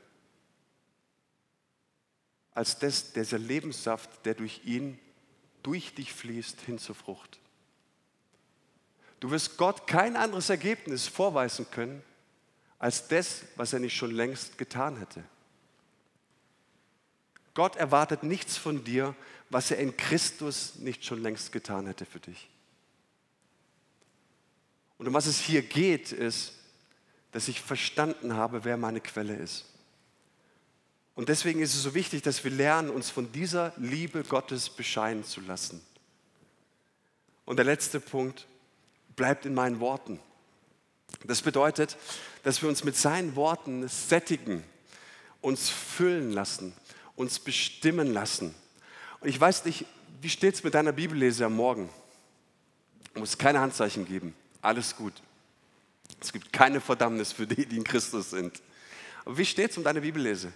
als 2.52 2.80
das, 2.80 3.14
dieser 3.14 3.38
Lebenssaft, 3.38 4.26
der 4.26 4.34
durch 4.34 4.62
ihn, 4.64 4.98
durch 5.68 5.94
dich 5.94 6.14
fließt, 6.14 6.62
hin 6.62 6.80
zur 6.80 6.96
Frucht. 6.96 7.40
Du 9.20 9.32
wirst 9.32 9.58
Gott 9.58 9.86
kein 9.86 10.16
anderes 10.16 10.50
Ergebnis 10.50 11.08
vorweisen 11.08 11.70
können, 11.70 12.02
als 12.80 13.10
das, 13.10 13.42
was 13.58 13.74
er 13.74 13.80
nicht 13.80 13.94
schon 13.94 14.12
längst 14.12 14.58
getan 14.58 14.96
hätte. 14.96 15.26
Gott 17.54 17.76
erwartet 17.76 18.24
nichts 18.24 18.56
von 18.56 18.86
dir, 18.86 19.14
was 19.50 19.70
er 19.70 19.80
in 19.80 19.98
Christus 19.98 20.76
nicht 20.76 21.04
schon 21.04 21.22
längst 21.22 21.52
getan 21.52 21.86
hätte 21.86 22.06
für 22.06 22.22
dich. 22.22 22.48
Und 24.98 25.08
um 25.08 25.14
was 25.14 25.26
es 25.26 25.38
hier 25.38 25.64
geht, 25.64 26.14
ist, 26.14 26.54
dass 27.34 27.50
ich 27.50 27.60
verstanden 27.62 28.36
habe, 28.36 28.64
wer 28.64 28.78
meine 28.78 29.02
Quelle 29.02 29.36
ist. 29.36 29.66
Und 31.18 31.30
deswegen 31.30 31.62
ist 31.62 31.74
es 31.74 31.82
so 31.82 31.96
wichtig, 31.96 32.22
dass 32.22 32.44
wir 32.44 32.52
lernen, 32.52 32.92
uns 32.92 33.10
von 33.10 33.32
dieser 33.32 33.74
Liebe 33.78 34.22
Gottes 34.22 34.70
bescheiden 34.70 35.24
zu 35.24 35.42
lassen. 35.42 35.82
Und 37.44 37.58
der 37.58 37.66
letzte 37.66 38.00
Punkt 38.00 38.46
bleibt 39.16 39.48
in 39.48 39.56
meinen 39.56 39.80
Worten. 39.80 40.20
Das 41.24 41.42
bedeutet, 41.42 41.98
dass 42.44 42.62
wir 42.62 42.70
uns 42.70 42.84
mit 42.84 42.96
seinen 42.96 43.36
Worten 43.36 43.88
sättigen, 43.88 44.64
uns 45.42 45.72
füllen 45.72 46.34
lassen, 46.34 46.72
uns 47.16 47.40
bestimmen 47.40 48.14
lassen. 48.14 48.54
Und 49.20 49.28
ich 49.28 49.42
weiß 49.42 49.66
nicht, 49.66 49.86
wie 50.22 50.30
steht 50.30 50.54
es 50.54 50.64
mit 50.64 50.76
deiner 50.76 50.92
Bibellese 50.92 51.46
am 51.46 51.56
Morgen? 51.56 51.90
Muss 53.16 53.40
keine 53.40 53.60
Handzeichen 53.60 54.06
geben. 54.06 54.36
Alles 54.62 54.96
gut. 54.96 55.14
Es 56.22 56.32
gibt 56.32 56.54
keine 56.54 56.80
Verdammnis 56.80 57.32
für 57.32 57.48
die, 57.48 57.66
die 57.66 57.78
in 57.78 57.84
Christus 57.84 58.30
sind. 58.30 58.62
Aber 59.26 59.36
wie 59.36 59.46
steht 59.46 59.72
es 59.72 59.78
um 59.80 59.84
deine 59.84 60.02
Bibellese? 60.02 60.54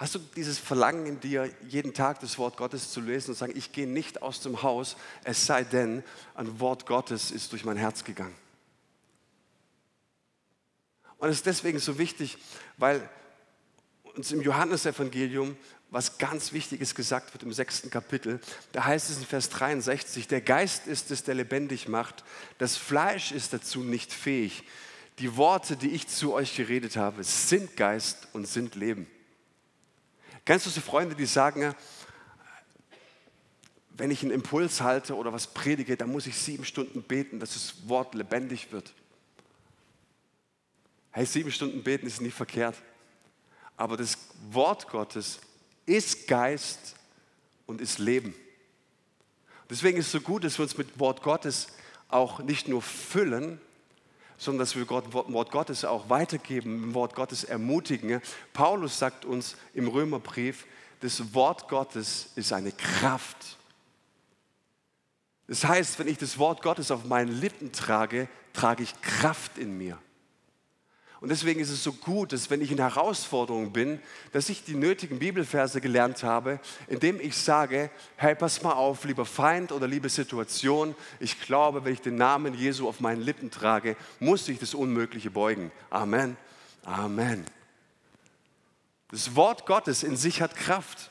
Hast 0.00 0.14
du 0.14 0.18
dieses 0.34 0.58
Verlangen 0.58 1.04
in 1.04 1.20
dir, 1.20 1.50
jeden 1.68 1.92
Tag 1.92 2.20
das 2.20 2.38
Wort 2.38 2.56
Gottes 2.56 2.90
zu 2.90 3.02
lesen 3.02 3.32
und 3.32 3.34
zu 3.34 3.40
sagen, 3.40 3.52
ich 3.54 3.70
gehe 3.70 3.86
nicht 3.86 4.22
aus 4.22 4.40
dem 4.40 4.62
Haus, 4.62 4.96
es 5.24 5.44
sei 5.44 5.62
denn, 5.62 6.02
ein 6.34 6.58
Wort 6.58 6.86
Gottes 6.86 7.30
ist 7.30 7.52
durch 7.52 7.66
mein 7.66 7.76
Herz 7.76 8.02
gegangen? 8.02 8.34
Und 11.18 11.28
es 11.28 11.36
ist 11.36 11.46
deswegen 11.46 11.78
so 11.78 11.98
wichtig, 11.98 12.38
weil 12.78 13.06
uns 14.14 14.32
im 14.32 14.40
Johannesevangelium 14.40 15.54
was 15.90 16.16
ganz 16.16 16.54
Wichtiges 16.54 16.94
gesagt 16.94 17.34
wird 17.34 17.42
im 17.42 17.52
sechsten 17.52 17.90
Kapitel. 17.90 18.40
Da 18.72 18.86
heißt 18.86 19.10
es 19.10 19.18
in 19.18 19.26
Vers 19.26 19.50
63, 19.50 20.28
der 20.28 20.40
Geist 20.40 20.86
ist 20.86 21.10
es, 21.10 21.24
der 21.24 21.34
lebendig 21.34 21.88
macht. 21.88 22.24
Das 22.56 22.78
Fleisch 22.78 23.32
ist 23.32 23.52
dazu 23.52 23.80
nicht 23.80 24.14
fähig. 24.14 24.64
Die 25.18 25.36
Worte, 25.36 25.76
die 25.76 25.90
ich 25.90 26.08
zu 26.08 26.32
euch 26.32 26.56
geredet 26.56 26.96
habe, 26.96 27.22
sind 27.22 27.76
Geist 27.76 28.28
und 28.32 28.48
sind 28.48 28.76
Leben. 28.76 29.06
Kennst 30.50 30.66
du 30.66 30.70
so 30.70 30.80
Freunde, 30.80 31.14
die 31.14 31.26
sagen, 31.26 31.76
wenn 33.90 34.10
ich 34.10 34.22
einen 34.22 34.32
Impuls 34.32 34.80
halte 34.80 35.14
oder 35.14 35.32
was 35.32 35.46
predige, 35.46 35.96
dann 35.96 36.10
muss 36.10 36.26
ich 36.26 36.36
sieben 36.36 36.64
Stunden 36.64 37.04
beten, 37.04 37.38
dass 37.38 37.52
das 37.52 37.88
Wort 37.88 38.16
lebendig 38.16 38.72
wird. 38.72 38.92
Hey, 41.12 41.24
sieben 41.24 41.52
Stunden 41.52 41.84
beten 41.84 42.04
ist 42.04 42.20
nie 42.20 42.32
verkehrt. 42.32 42.74
Aber 43.76 43.96
das 43.96 44.18
Wort 44.50 44.88
Gottes 44.88 45.38
ist 45.86 46.26
Geist 46.26 46.96
und 47.66 47.80
ist 47.80 48.00
Leben. 48.00 48.34
Deswegen 49.70 49.98
ist 49.98 50.06
es 50.06 50.12
so 50.12 50.20
gut, 50.20 50.42
dass 50.42 50.58
wir 50.58 50.64
uns 50.64 50.76
mit 50.76 50.98
Wort 50.98 51.22
Gottes 51.22 51.68
auch 52.08 52.40
nicht 52.40 52.66
nur 52.66 52.82
füllen, 52.82 53.60
sondern 54.40 54.60
dass 54.60 54.74
wir 54.74 54.86
Gott, 54.86 55.12
Wort 55.12 55.50
Gottes 55.50 55.84
auch 55.84 56.08
weitergeben, 56.08 56.86
mit 56.86 56.94
Wort 56.94 57.14
Gottes 57.14 57.44
ermutigen. 57.44 58.22
Paulus 58.54 58.98
sagt 58.98 59.26
uns 59.26 59.54
im 59.74 59.86
Römerbrief, 59.86 60.66
das 61.00 61.34
Wort 61.34 61.68
Gottes 61.68 62.30
ist 62.36 62.52
eine 62.52 62.72
Kraft. 62.72 63.58
Das 65.46 65.64
heißt, 65.64 65.98
wenn 65.98 66.08
ich 66.08 66.16
das 66.16 66.38
Wort 66.38 66.62
Gottes 66.62 66.90
auf 66.90 67.04
meinen 67.04 67.30
Lippen 67.30 67.70
trage, 67.70 68.28
trage 68.54 68.82
ich 68.82 68.98
Kraft 69.02 69.58
in 69.58 69.76
mir. 69.76 69.98
Und 71.20 71.28
deswegen 71.28 71.60
ist 71.60 71.68
es 71.68 71.84
so 71.84 71.92
gut, 71.92 72.32
dass 72.32 72.48
wenn 72.48 72.62
ich 72.62 72.72
in 72.72 72.78
Herausforderungen 72.78 73.72
bin, 73.72 74.00
dass 74.32 74.48
ich 74.48 74.64
die 74.64 74.74
nötigen 74.74 75.18
Bibelverse 75.18 75.82
gelernt 75.82 76.22
habe, 76.22 76.60
indem 76.88 77.20
ich 77.20 77.36
sage, 77.36 77.90
hey, 78.16 78.34
pass 78.34 78.62
mal 78.62 78.72
auf, 78.72 79.04
lieber 79.04 79.26
Feind 79.26 79.70
oder 79.70 79.86
liebe 79.86 80.08
Situation, 80.08 80.94
ich 81.18 81.38
glaube, 81.42 81.84
wenn 81.84 81.92
ich 81.92 82.00
den 82.00 82.16
Namen 82.16 82.54
Jesu 82.54 82.88
auf 82.88 83.00
meinen 83.00 83.20
Lippen 83.20 83.50
trage, 83.50 83.96
muss 84.18 84.48
ich 84.48 84.58
das 84.58 84.72
Unmögliche 84.72 85.30
beugen. 85.30 85.70
Amen. 85.90 86.38
Amen. 86.84 87.44
Das 89.10 89.36
Wort 89.36 89.66
Gottes 89.66 90.02
in 90.02 90.16
sich 90.16 90.40
hat 90.40 90.56
Kraft. 90.56 91.10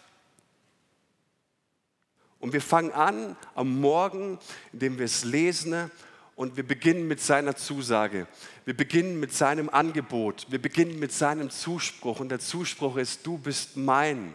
Und 2.40 2.54
wir 2.54 2.62
fangen 2.62 2.94
an 2.94 3.36
am 3.54 3.80
Morgen, 3.80 4.40
indem 4.74 4.98
wir 4.98 5.06
es 5.06 5.24
lesen 5.24 5.92
und 6.40 6.56
wir 6.56 6.66
beginnen 6.66 7.06
mit 7.06 7.20
seiner 7.20 7.58
Zusage. 7.58 8.26
Wir 8.64 8.74
beginnen 8.74 9.20
mit 9.20 9.34
seinem 9.34 9.68
Angebot. 9.68 10.48
Wir 10.50 10.62
beginnen 10.62 10.98
mit 10.98 11.12
seinem 11.12 11.50
Zuspruch. 11.50 12.22
Und 12.22 12.30
der 12.30 12.40
Zuspruch 12.40 12.96
ist, 12.96 13.28
du 13.28 13.38
bist 13.38 13.76
mein 13.76 14.34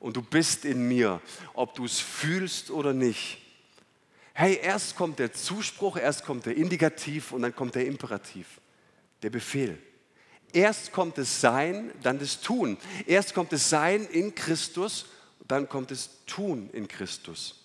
und 0.00 0.18
du 0.18 0.22
bist 0.22 0.66
in 0.66 0.86
mir, 0.86 1.18
ob 1.54 1.74
du 1.74 1.86
es 1.86 1.98
fühlst 1.98 2.70
oder 2.70 2.92
nicht. 2.92 3.38
Hey, 4.34 4.60
erst 4.62 4.96
kommt 4.96 5.18
der 5.18 5.32
Zuspruch, 5.32 5.96
erst 5.96 6.26
kommt 6.26 6.44
der 6.44 6.58
Indikativ 6.58 7.32
und 7.32 7.40
dann 7.40 7.56
kommt 7.56 7.74
der 7.74 7.86
Imperativ, 7.86 8.60
der 9.22 9.30
Befehl. 9.30 9.78
Erst 10.52 10.92
kommt 10.92 11.16
das 11.16 11.40
Sein, 11.40 11.90
dann 12.02 12.18
das 12.18 12.42
Tun. 12.42 12.76
Erst 13.06 13.32
kommt 13.32 13.50
das 13.50 13.70
Sein 13.70 14.06
in 14.12 14.34
Christus, 14.34 15.06
dann 15.48 15.70
kommt 15.70 15.90
das 15.90 16.10
Tun 16.26 16.68
in 16.74 16.86
Christus. 16.86 17.59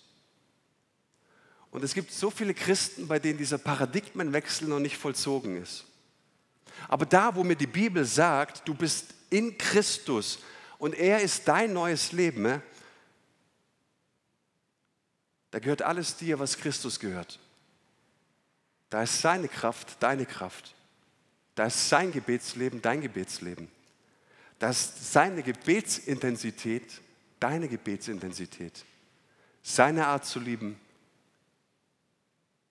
Und 1.76 1.82
es 1.82 1.92
gibt 1.92 2.10
so 2.10 2.30
viele 2.30 2.54
Christen, 2.54 3.06
bei 3.06 3.18
denen 3.18 3.36
dieser 3.36 3.58
Paradigmenwechsel 3.58 4.66
noch 4.66 4.78
nicht 4.78 4.96
vollzogen 4.96 5.62
ist. 5.62 5.84
Aber 6.88 7.04
da, 7.04 7.34
wo 7.34 7.44
mir 7.44 7.54
die 7.54 7.66
Bibel 7.66 8.02
sagt, 8.06 8.66
du 8.66 8.72
bist 8.72 9.12
in 9.28 9.58
Christus 9.58 10.38
und 10.78 10.94
er 10.94 11.20
ist 11.20 11.46
dein 11.46 11.74
neues 11.74 12.12
Leben, 12.12 12.40
ne, 12.40 12.62
da 15.50 15.58
gehört 15.58 15.82
alles 15.82 16.16
dir, 16.16 16.38
was 16.38 16.56
Christus 16.56 16.98
gehört. 16.98 17.38
Da 18.88 19.02
ist 19.02 19.20
seine 19.20 19.46
Kraft, 19.46 20.02
deine 20.02 20.24
Kraft. 20.24 20.74
Da 21.56 21.66
ist 21.66 21.90
sein 21.90 22.10
Gebetsleben, 22.10 22.80
dein 22.80 23.02
Gebetsleben. 23.02 23.68
Da 24.58 24.70
ist 24.70 25.12
seine 25.12 25.42
Gebetsintensität, 25.42 27.02
deine 27.38 27.68
Gebetsintensität. 27.68 28.82
Seine 29.62 30.06
Art 30.06 30.24
zu 30.24 30.40
lieben 30.40 30.80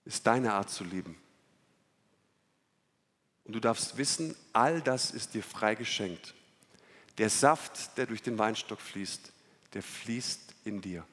ist 0.05 0.25
deine 0.25 0.53
Art 0.53 0.69
zu 0.69 0.83
lieben. 0.83 1.17
Und 3.43 3.53
du 3.53 3.59
darfst 3.59 3.97
wissen, 3.97 4.35
all 4.53 4.81
das 4.81 5.11
ist 5.11 5.33
dir 5.33 5.43
frei 5.43 5.75
geschenkt. 5.75 6.33
Der 7.17 7.29
Saft, 7.29 7.97
der 7.97 8.07
durch 8.07 8.21
den 8.21 8.37
Weinstock 8.37 8.81
fließt, 8.81 9.31
der 9.73 9.83
fließt 9.83 10.53
in 10.65 10.81
dir. 10.81 11.05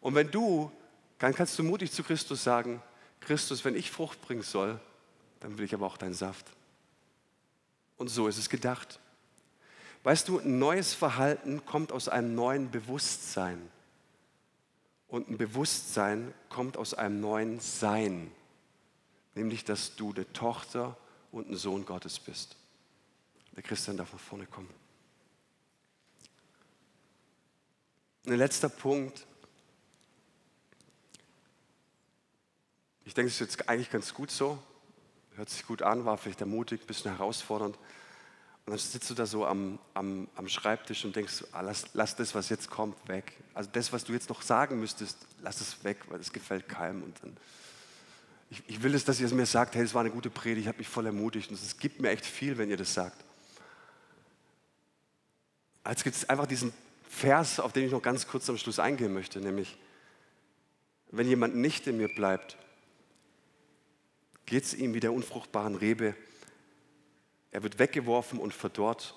Und 0.00 0.14
wenn 0.14 0.30
du, 0.30 0.70
dann 1.18 1.34
kannst 1.34 1.58
du 1.58 1.62
mutig 1.62 1.92
zu 1.92 2.02
Christus 2.02 2.44
sagen, 2.44 2.82
Christus, 3.20 3.64
wenn 3.64 3.74
ich 3.74 3.90
Frucht 3.90 4.20
bringen 4.22 4.42
soll, 4.42 4.80
dann 5.40 5.58
will 5.58 5.64
ich 5.64 5.74
aber 5.74 5.86
auch 5.86 5.96
deinen 5.96 6.14
Saft. 6.14 6.46
Und 7.96 8.08
so 8.08 8.28
ist 8.28 8.38
es 8.38 8.48
gedacht. 8.48 9.00
Weißt 10.02 10.28
du, 10.28 10.38
ein 10.38 10.58
neues 10.58 10.94
Verhalten 10.94 11.64
kommt 11.66 11.92
aus 11.92 12.08
einem 12.08 12.34
neuen 12.34 12.70
Bewusstsein. 12.70 13.70
Und 15.08 15.28
ein 15.28 15.38
Bewusstsein 15.38 16.34
kommt 16.48 16.76
aus 16.76 16.94
einem 16.94 17.20
neuen 17.20 17.60
Sein 17.60 18.32
nämlich 19.36 19.64
dass 19.64 19.94
du 19.94 20.12
eine 20.12 20.30
Tochter 20.32 20.96
und 21.30 21.48
ein 21.48 21.56
Sohn 21.56 21.84
Gottes 21.84 22.18
bist. 22.18 22.56
Der 23.54 23.62
Christian 23.62 23.96
darf 23.96 24.12
nach 24.12 24.18
vorne 24.20 24.46
kommen. 24.46 24.72
Ein 28.26 28.38
letzter 28.38 28.68
Punkt. 28.68 29.26
Ich 33.04 33.14
denke, 33.14 33.28
es 33.28 33.34
ist 33.34 33.40
jetzt 33.40 33.68
eigentlich 33.68 33.90
ganz 33.90 34.12
gut 34.12 34.30
so. 34.30 34.58
Hört 35.36 35.50
sich 35.50 35.64
gut 35.66 35.82
an, 35.82 36.04
war 36.06 36.18
vielleicht 36.18 36.40
ermutigt, 36.40 36.84
ein 36.84 36.86
bisschen 36.86 37.12
herausfordernd. 37.12 37.78
Und 38.66 38.72
dann 38.72 38.78
sitzt 38.78 39.08
du 39.08 39.14
da 39.14 39.26
so 39.26 39.46
am, 39.46 39.78
am, 39.94 40.28
am 40.34 40.48
Schreibtisch 40.48 41.04
und 41.04 41.14
denkst, 41.14 41.44
ah, 41.52 41.60
lass, 41.60 41.86
lass 41.94 42.16
das, 42.16 42.34
was 42.34 42.48
jetzt 42.48 42.68
kommt, 42.68 42.96
weg. 43.08 43.32
Also 43.54 43.70
das, 43.72 43.92
was 43.92 44.04
du 44.04 44.12
jetzt 44.12 44.28
noch 44.28 44.42
sagen 44.42 44.80
müsstest, 44.80 45.18
lass 45.40 45.60
es 45.60 45.84
weg, 45.84 45.98
weil 46.08 46.20
es 46.20 46.32
gefällt 46.32 46.68
keinem. 46.68 47.02
Und 47.02 47.16
dann 47.22 47.36
ich, 48.50 48.62
ich 48.68 48.82
will 48.82 48.94
es, 48.94 49.04
dass 49.04 49.20
ihr 49.20 49.26
es 49.26 49.32
mir 49.32 49.46
sagt, 49.46 49.74
hey, 49.74 49.82
es 49.82 49.94
war 49.94 50.00
eine 50.00 50.10
gute 50.10 50.30
Predigt, 50.30 50.62
ich 50.62 50.68
habe 50.68 50.78
mich 50.78 50.88
voll 50.88 51.06
ermutigt 51.06 51.50
und 51.50 51.60
es 51.60 51.78
gibt 51.78 52.00
mir 52.00 52.10
echt 52.10 52.24
viel, 52.24 52.58
wenn 52.58 52.70
ihr 52.70 52.76
das 52.76 52.94
sagt. 52.94 53.24
Jetzt 55.88 56.04
gibt 56.04 56.16
es 56.16 56.28
einfach 56.28 56.46
diesen 56.46 56.72
Vers, 57.08 57.60
auf 57.60 57.72
den 57.72 57.86
ich 57.86 57.92
noch 57.92 58.02
ganz 58.02 58.26
kurz 58.26 58.48
am 58.48 58.58
Schluss 58.58 58.78
eingehen 58.78 59.12
möchte, 59.12 59.40
nämlich, 59.40 59.76
wenn 61.10 61.28
jemand 61.28 61.56
nicht 61.56 61.86
in 61.86 61.96
mir 61.96 62.08
bleibt, 62.08 62.56
geht 64.44 64.64
es 64.64 64.74
ihm 64.74 64.94
wie 64.94 65.00
der 65.00 65.12
unfruchtbaren 65.12 65.74
Rebe. 65.74 66.14
Er 67.50 67.62
wird 67.62 67.78
weggeworfen 67.78 68.38
und 68.38 68.54
verdorrt. 68.54 69.14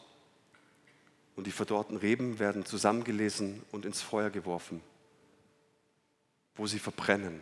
Und 1.36 1.48
die 1.48 1.52
verdorrten 1.52 1.98
Reben 1.98 2.40
werden 2.40 2.66
zusammengelesen 2.66 3.64
und 3.72 3.86
ins 3.86 4.02
Feuer 4.02 4.30
geworfen, 4.30 4.82
wo 6.56 6.68
sie 6.68 6.80
verbrennen. 6.80 7.42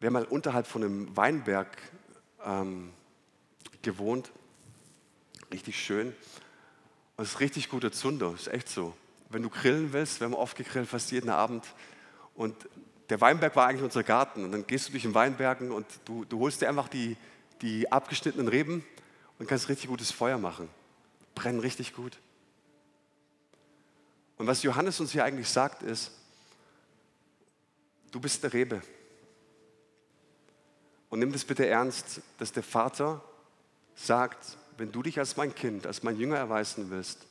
Wer 0.00 0.10
mal 0.10 0.24
unterhalb 0.24 0.66
von 0.66 0.84
einem 0.84 1.16
Weinberg 1.16 1.78
ähm, 2.44 2.92
gewohnt, 3.82 4.32
richtig 5.52 5.82
schön. 5.82 6.08
Und 7.16 7.24
es 7.24 7.34
ist 7.34 7.40
richtig 7.40 7.68
guter 7.68 7.92
Zunder, 7.92 8.34
ist 8.34 8.48
echt 8.48 8.68
so. 8.68 8.94
Wenn 9.30 9.42
du 9.42 9.48
grillen 9.48 9.92
willst, 9.92 10.20
wir 10.20 10.26
haben 10.26 10.34
oft 10.34 10.56
gegrillt, 10.56 10.88
fast 10.88 11.10
jeden 11.10 11.30
Abend. 11.30 11.64
Und 12.34 12.54
der 13.08 13.20
Weinberg 13.20 13.54
war 13.56 13.66
eigentlich 13.66 13.82
unser 13.82 14.02
Garten. 14.02 14.44
Und 14.44 14.52
dann 14.52 14.66
gehst 14.66 14.88
du 14.88 14.92
durch 14.92 15.04
den 15.04 15.14
Weinbergen 15.14 15.70
und 15.70 15.86
du, 16.04 16.24
du 16.24 16.38
holst 16.40 16.60
dir 16.62 16.68
einfach 16.68 16.88
die, 16.88 17.16
die 17.62 17.90
abgeschnittenen 17.90 18.48
Reben 18.48 18.84
und 19.38 19.46
kannst 19.46 19.68
richtig 19.68 19.88
gutes 19.88 20.10
Feuer 20.10 20.38
machen. 20.38 20.68
Brennen 21.34 21.60
richtig 21.60 21.94
gut. 21.94 22.18
Und 24.36 24.46
was 24.46 24.62
Johannes 24.62 25.00
uns 25.00 25.12
hier 25.12 25.24
eigentlich 25.24 25.48
sagt, 25.48 25.82
ist, 25.82 26.10
du 28.10 28.20
bist 28.20 28.44
eine 28.44 28.52
Rebe. 28.52 28.82
Und 31.08 31.20
nimm 31.20 31.32
das 31.32 31.44
bitte 31.44 31.66
ernst, 31.66 32.20
dass 32.38 32.52
der 32.52 32.62
Vater 32.62 33.22
sagt, 33.94 34.58
wenn 34.76 34.90
du 34.90 35.02
dich 35.02 35.18
als 35.18 35.36
mein 35.36 35.54
Kind, 35.54 35.86
als 35.86 36.02
mein 36.02 36.16
Jünger 36.16 36.36
erweisen 36.36 36.90
willst, 36.90 37.26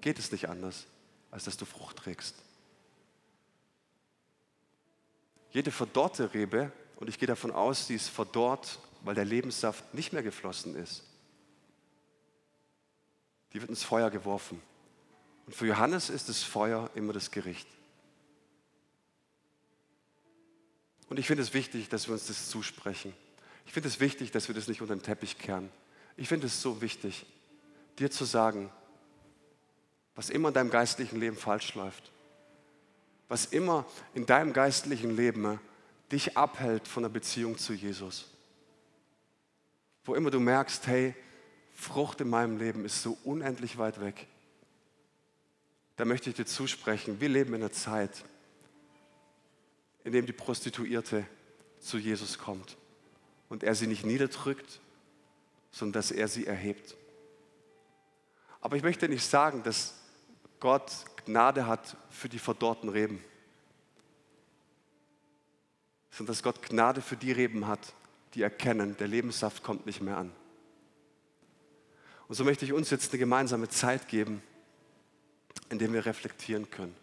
geht 0.00 0.18
es 0.18 0.32
nicht 0.32 0.48
anders, 0.48 0.86
als 1.30 1.44
dass 1.44 1.56
du 1.56 1.64
Frucht 1.64 1.98
trägst. 1.98 2.36
Jede 5.50 5.70
verdorrte 5.70 6.32
Rebe, 6.32 6.72
und 6.96 7.08
ich 7.08 7.18
gehe 7.18 7.26
davon 7.26 7.50
aus, 7.50 7.86
sie 7.86 7.94
ist 7.94 8.08
verdorrt, 8.08 8.78
weil 9.02 9.14
der 9.14 9.24
Lebenssaft 9.24 9.94
nicht 9.94 10.12
mehr 10.12 10.22
geflossen 10.22 10.74
ist, 10.74 11.04
die 13.52 13.60
wird 13.60 13.70
ins 13.70 13.84
Feuer 13.84 14.10
geworfen. 14.10 14.60
Und 15.46 15.54
für 15.54 15.66
Johannes 15.66 16.10
ist 16.10 16.28
das 16.28 16.42
Feuer 16.42 16.90
immer 16.94 17.12
das 17.12 17.30
Gericht. 17.30 17.68
Und 21.08 21.18
ich 21.18 21.26
finde 21.26 21.42
es 21.42 21.54
wichtig, 21.54 21.88
dass 21.88 22.08
wir 22.08 22.14
uns 22.14 22.26
das 22.26 22.50
zusprechen. 22.50 23.14
Ich 23.64 23.72
finde 23.72 23.88
es 23.88 24.00
wichtig, 24.00 24.32
dass 24.32 24.48
wir 24.48 24.54
das 24.54 24.68
nicht 24.68 24.82
unter 24.82 24.94
den 24.94 25.02
Teppich 25.02 25.38
kehren. 25.38 25.70
Ich 26.16 26.28
finde 26.28 26.46
es 26.46 26.60
so 26.60 26.80
wichtig, 26.80 27.26
dir 27.98 28.10
zu 28.10 28.24
sagen, 28.24 28.70
was 30.14 30.30
immer 30.30 30.48
in 30.48 30.54
deinem 30.54 30.70
geistlichen 30.70 31.20
Leben 31.20 31.36
falsch 31.36 31.74
läuft, 31.74 32.10
was 33.28 33.46
immer 33.46 33.84
in 34.14 34.26
deinem 34.26 34.52
geistlichen 34.52 35.14
Leben 35.16 35.60
dich 36.10 36.36
abhält 36.36 36.88
von 36.88 37.02
der 37.02 37.10
Beziehung 37.10 37.58
zu 37.58 37.72
Jesus. 37.72 38.26
Wo 40.06 40.14
immer 40.14 40.30
du 40.30 40.40
merkst, 40.40 40.86
hey, 40.86 41.14
Frucht 41.74 42.22
in 42.22 42.30
meinem 42.30 42.56
Leben 42.58 42.84
ist 42.86 43.02
so 43.02 43.18
unendlich 43.24 43.76
weit 43.76 44.00
weg. 44.00 44.26
Da 45.96 46.04
möchte 46.04 46.30
ich 46.30 46.36
dir 46.36 46.46
zusprechen, 46.46 47.20
wir 47.20 47.28
leben 47.28 47.54
in 47.54 47.62
einer 47.62 47.72
Zeit, 47.72 48.24
in 50.04 50.12
dem 50.12 50.24
die 50.24 50.32
Prostituierte 50.32 51.26
zu 51.80 51.98
Jesus 51.98 52.38
kommt 52.38 52.76
und 53.48 53.62
er 53.62 53.74
sie 53.74 53.86
nicht 53.86 54.04
niederdrückt, 54.04 54.80
sondern 55.70 55.94
dass 55.94 56.10
er 56.10 56.28
sie 56.28 56.46
erhebt. 56.46 56.96
Aber 58.60 58.76
ich 58.76 58.82
möchte 58.82 59.08
nicht 59.08 59.28
sagen, 59.28 59.62
dass 59.62 59.94
Gott 60.60 60.92
Gnade 61.26 61.66
hat 61.66 61.96
für 62.10 62.28
die 62.28 62.38
verdorrten 62.38 62.88
Reben, 62.88 63.22
sondern 66.10 66.32
dass 66.32 66.42
Gott 66.42 66.62
Gnade 66.62 67.02
für 67.02 67.16
die 67.16 67.32
Reben 67.32 67.66
hat, 67.66 67.92
die 68.36 68.42
erkennen, 68.42 68.96
der 68.98 69.08
Lebenssaft 69.08 69.62
kommt 69.62 69.86
nicht 69.86 70.02
mehr 70.02 70.18
an. 70.18 70.30
Und 72.28 72.34
so 72.34 72.44
möchte 72.44 72.66
ich 72.66 72.72
uns 72.72 72.90
jetzt 72.90 73.10
eine 73.10 73.18
gemeinsame 73.18 73.68
Zeit 73.68 74.08
geben, 74.08 74.42
in 75.70 75.78
der 75.78 75.90
wir 75.92 76.04
reflektieren 76.04 76.70
können. 76.70 76.94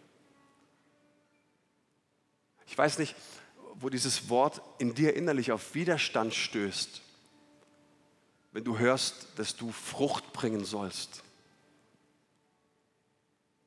Ich 2.66 2.78
weiß 2.78 2.98
nicht, 2.98 3.16
wo 3.74 3.88
dieses 3.88 4.28
Wort 4.28 4.62
in 4.78 4.94
dir 4.94 5.16
innerlich 5.16 5.50
auf 5.50 5.74
Widerstand 5.74 6.34
stößt, 6.34 7.02
wenn 8.52 8.62
du 8.62 8.78
hörst, 8.78 9.26
dass 9.36 9.56
du 9.56 9.72
Frucht 9.72 10.32
bringen 10.32 10.64
sollst. 10.64 11.24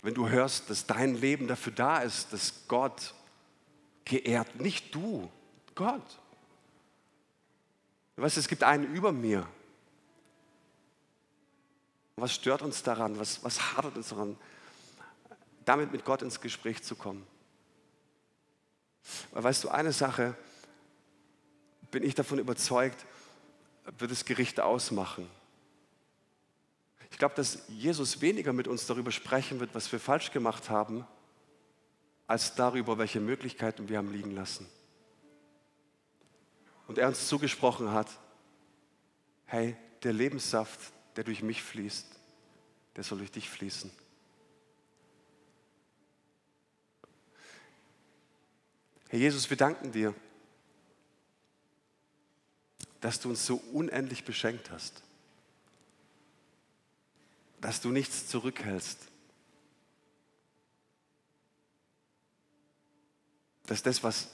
Wenn 0.03 0.13
du 0.13 0.29
hörst, 0.29 0.69
dass 0.69 0.85
dein 0.85 1.15
Leben 1.15 1.47
dafür 1.47 1.73
da 1.73 1.99
ist, 1.99 2.31
dass 2.31 2.67
Gott 2.69 3.13
geehrt, 4.05 4.61
nicht 4.61 4.95
du, 4.95 5.29
Gott. 5.75 6.19
Du 8.17 8.23
weißt, 8.23 8.37
es 8.37 8.47
gibt 8.47 8.63
einen 8.63 8.93
über 8.95 9.11
mir. 9.11 9.47
Was 12.15 12.33
stört 12.33 12.63
uns 12.63 12.81
daran? 12.81 13.19
Was, 13.19 13.43
was 13.43 13.77
hadert 13.77 13.95
uns 13.95 14.09
daran, 14.09 14.35
damit 15.65 15.91
mit 15.91 16.03
Gott 16.03 16.23
ins 16.23 16.41
Gespräch 16.41 16.81
zu 16.83 16.95
kommen? 16.95 17.25
Weil 19.31 19.43
weißt 19.43 19.63
du, 19.63 19.69
eine 19.69 19.93
Sache 19.93 20.35
bin 21.91 22.01
ich 22.01 22.15
davon 22.15 22.39
überzeugt, 22.39 23.05
wird 23.99 24.09
das 24.09 24.25
Gericht 24.25 24.59
ausmachen. 24.59 25.29
Ich 27.11 27.19
glaube, 27.19 27.35
dass 27.35 27.59
Jesus 27.67 28.19
weniger 28.19 28.51
mit 28.51 28.67
uns 28.67 28.87
darüber 28.87 29.11
sprechen 29.11 29.59
wird, 29.59 29.75
was 29.75 29.91
wir 29.91 29.99
falsch 29.99 30.31
gemacht 30.31 30.71
haben, 30.71 31.05
als 32.25 32.55
darüber, 32.55 32.97
welche 32.97 33.19
Möglichkeiten 33.19 33.87
wir 33.89 33.99
haben 33.99 34.11
liegen 34.11 34.31
lassen. 34.31 34.67
Und 36.87 36.97
er 36.97 37.07
uns 37.09 37.27
zugesprochen 37.27 37.91
hat, 37.91 38.09
hey, 39.45 39.75
der 40.03 40.13
Lebenssaft, 40.13 40.79
der 41.15 41.23
durch 41.23 41.43
mich 41.43 41.61
fließt, 41.61 42.07
der 42.95 43.03
soll 43.03 43.19
durch 43.19 43.31
dich 43.31 43.49
fließen. 43.49 43.91
Herr 49.09 49.19
Jesus, 49.19 49.49
wir 49.49 49.57
danken 49.57 49.91
dir, 49.91 50.13
dass 52.99 53.19
du 53.19 53.29
uns 53.29 53.45
so 53.45 53.57
unendlich 53.73 54.25
beschenkt 54.25 54.71
hast, 54.71 55.01
dass 57.61 57.79
du 57.81 57.89
nichts 57.89 58.27
zurückhältst, 58.27 58.99
dass 63.65 63.83
das, 63.83 64.03
was 64.03 64.29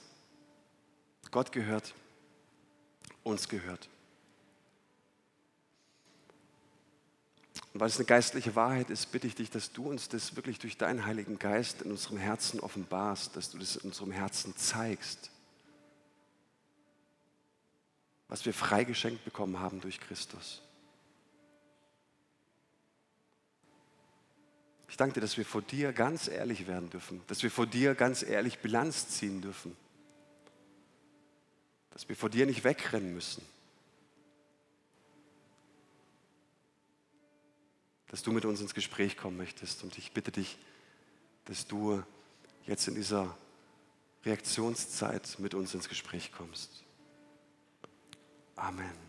Gott 1.30 1.52
gehört, 1.52 1.94
uns 3.24 3.48
gehört. 3.48 3.88
Und 7.72 7.80
weil 7.80 7.88
es 7.88 7.96
eine 7.96 8.04
geistliche 8.04 8.54
Wahrheit 8.54 8.88
ist, 8.90 9.10
bitte 9.10 9.26
ich 9.26 9.34
dich, 9.34 9.50
dass 9.50 9.72
du 9.72 9.88
uns 9.88 10.08
das 10.08 10.36
wirklich 10.36 10.60
durch 10.60 10.78
deinen 10.78 11.06
Heiligen 11.06 11.40
Geist 11.40 11.82
in 11.82 11.90
unserem 11.90 12.18
Herzen 12.18 12.60
offenbarst, 12.60 13.34
dass 13.34 13.50
du 13.50 13.58
das 13.58 13.74
in 13.74 13.90
unserem 13.90 14.12
Herzen 14.12 14.56
zeigst, 14.56 15.30
was 18.28 18.46
wir 18.46 18.54
freigeschenkt 18.54 19.24
bekommen 19.24 19.58
haben 19.58 19.80
durch 19.80 19.98
Christus. 19.98 20.62
Ich 24.88 24.96
danke 24.96 25.14
dir, 25.14 25.20
dass 25.20 25.36
wir 25.36 25.44
vor 25.44 25.62
dir 25.62 25.92
ganz 25.92 26.28
ehrlich 26.28 26.68
werden 26.68 26.88
dürfen, 26.90 27.20
dass 27.26 27.42
wir 27.42 27.50
vor 27.50 27.66
dir 27.66 27.96
ganz 27.96 28.22
ehrlich 28.22 28.60
Bilanz 28.60 29.08
ziehen 29.08 29.40
dürfen, 29.40 29.76
dass 31.94 32.08
wir 32.08 32.16
vor 32.16 32.28
dir 32.28 32.44
nicht 32.44 32.64
wegrennen 32.64 33.14
müssen, 33.14 33.42
dass 38.08 38.22
du 38.22 38.32
mit 38.32 38.44
uns 38.44 38.60
ins 38.60 38.74
Gespräch 38.74 39.16
kommen 39.16 39.36
möchtest. 39.36 39.82
Und 39.84 39.96
ich 39.96 40.12
bitte 40.12 40.32
dich, 40.32 40.58
dass 41.46 41.66
du 41.66 42.02
jetzt 42.66 42.88
in 42.88 42.96
dieser 42.96 43.38
Reaktionszeit 44.24 45.38
mit 45.38 45.54
uns 45.54 45.72
ins 45.72 45.88
Gespräch 45.88 46.32
kommst. 46.32 46.82
Amen. 48.56 49.03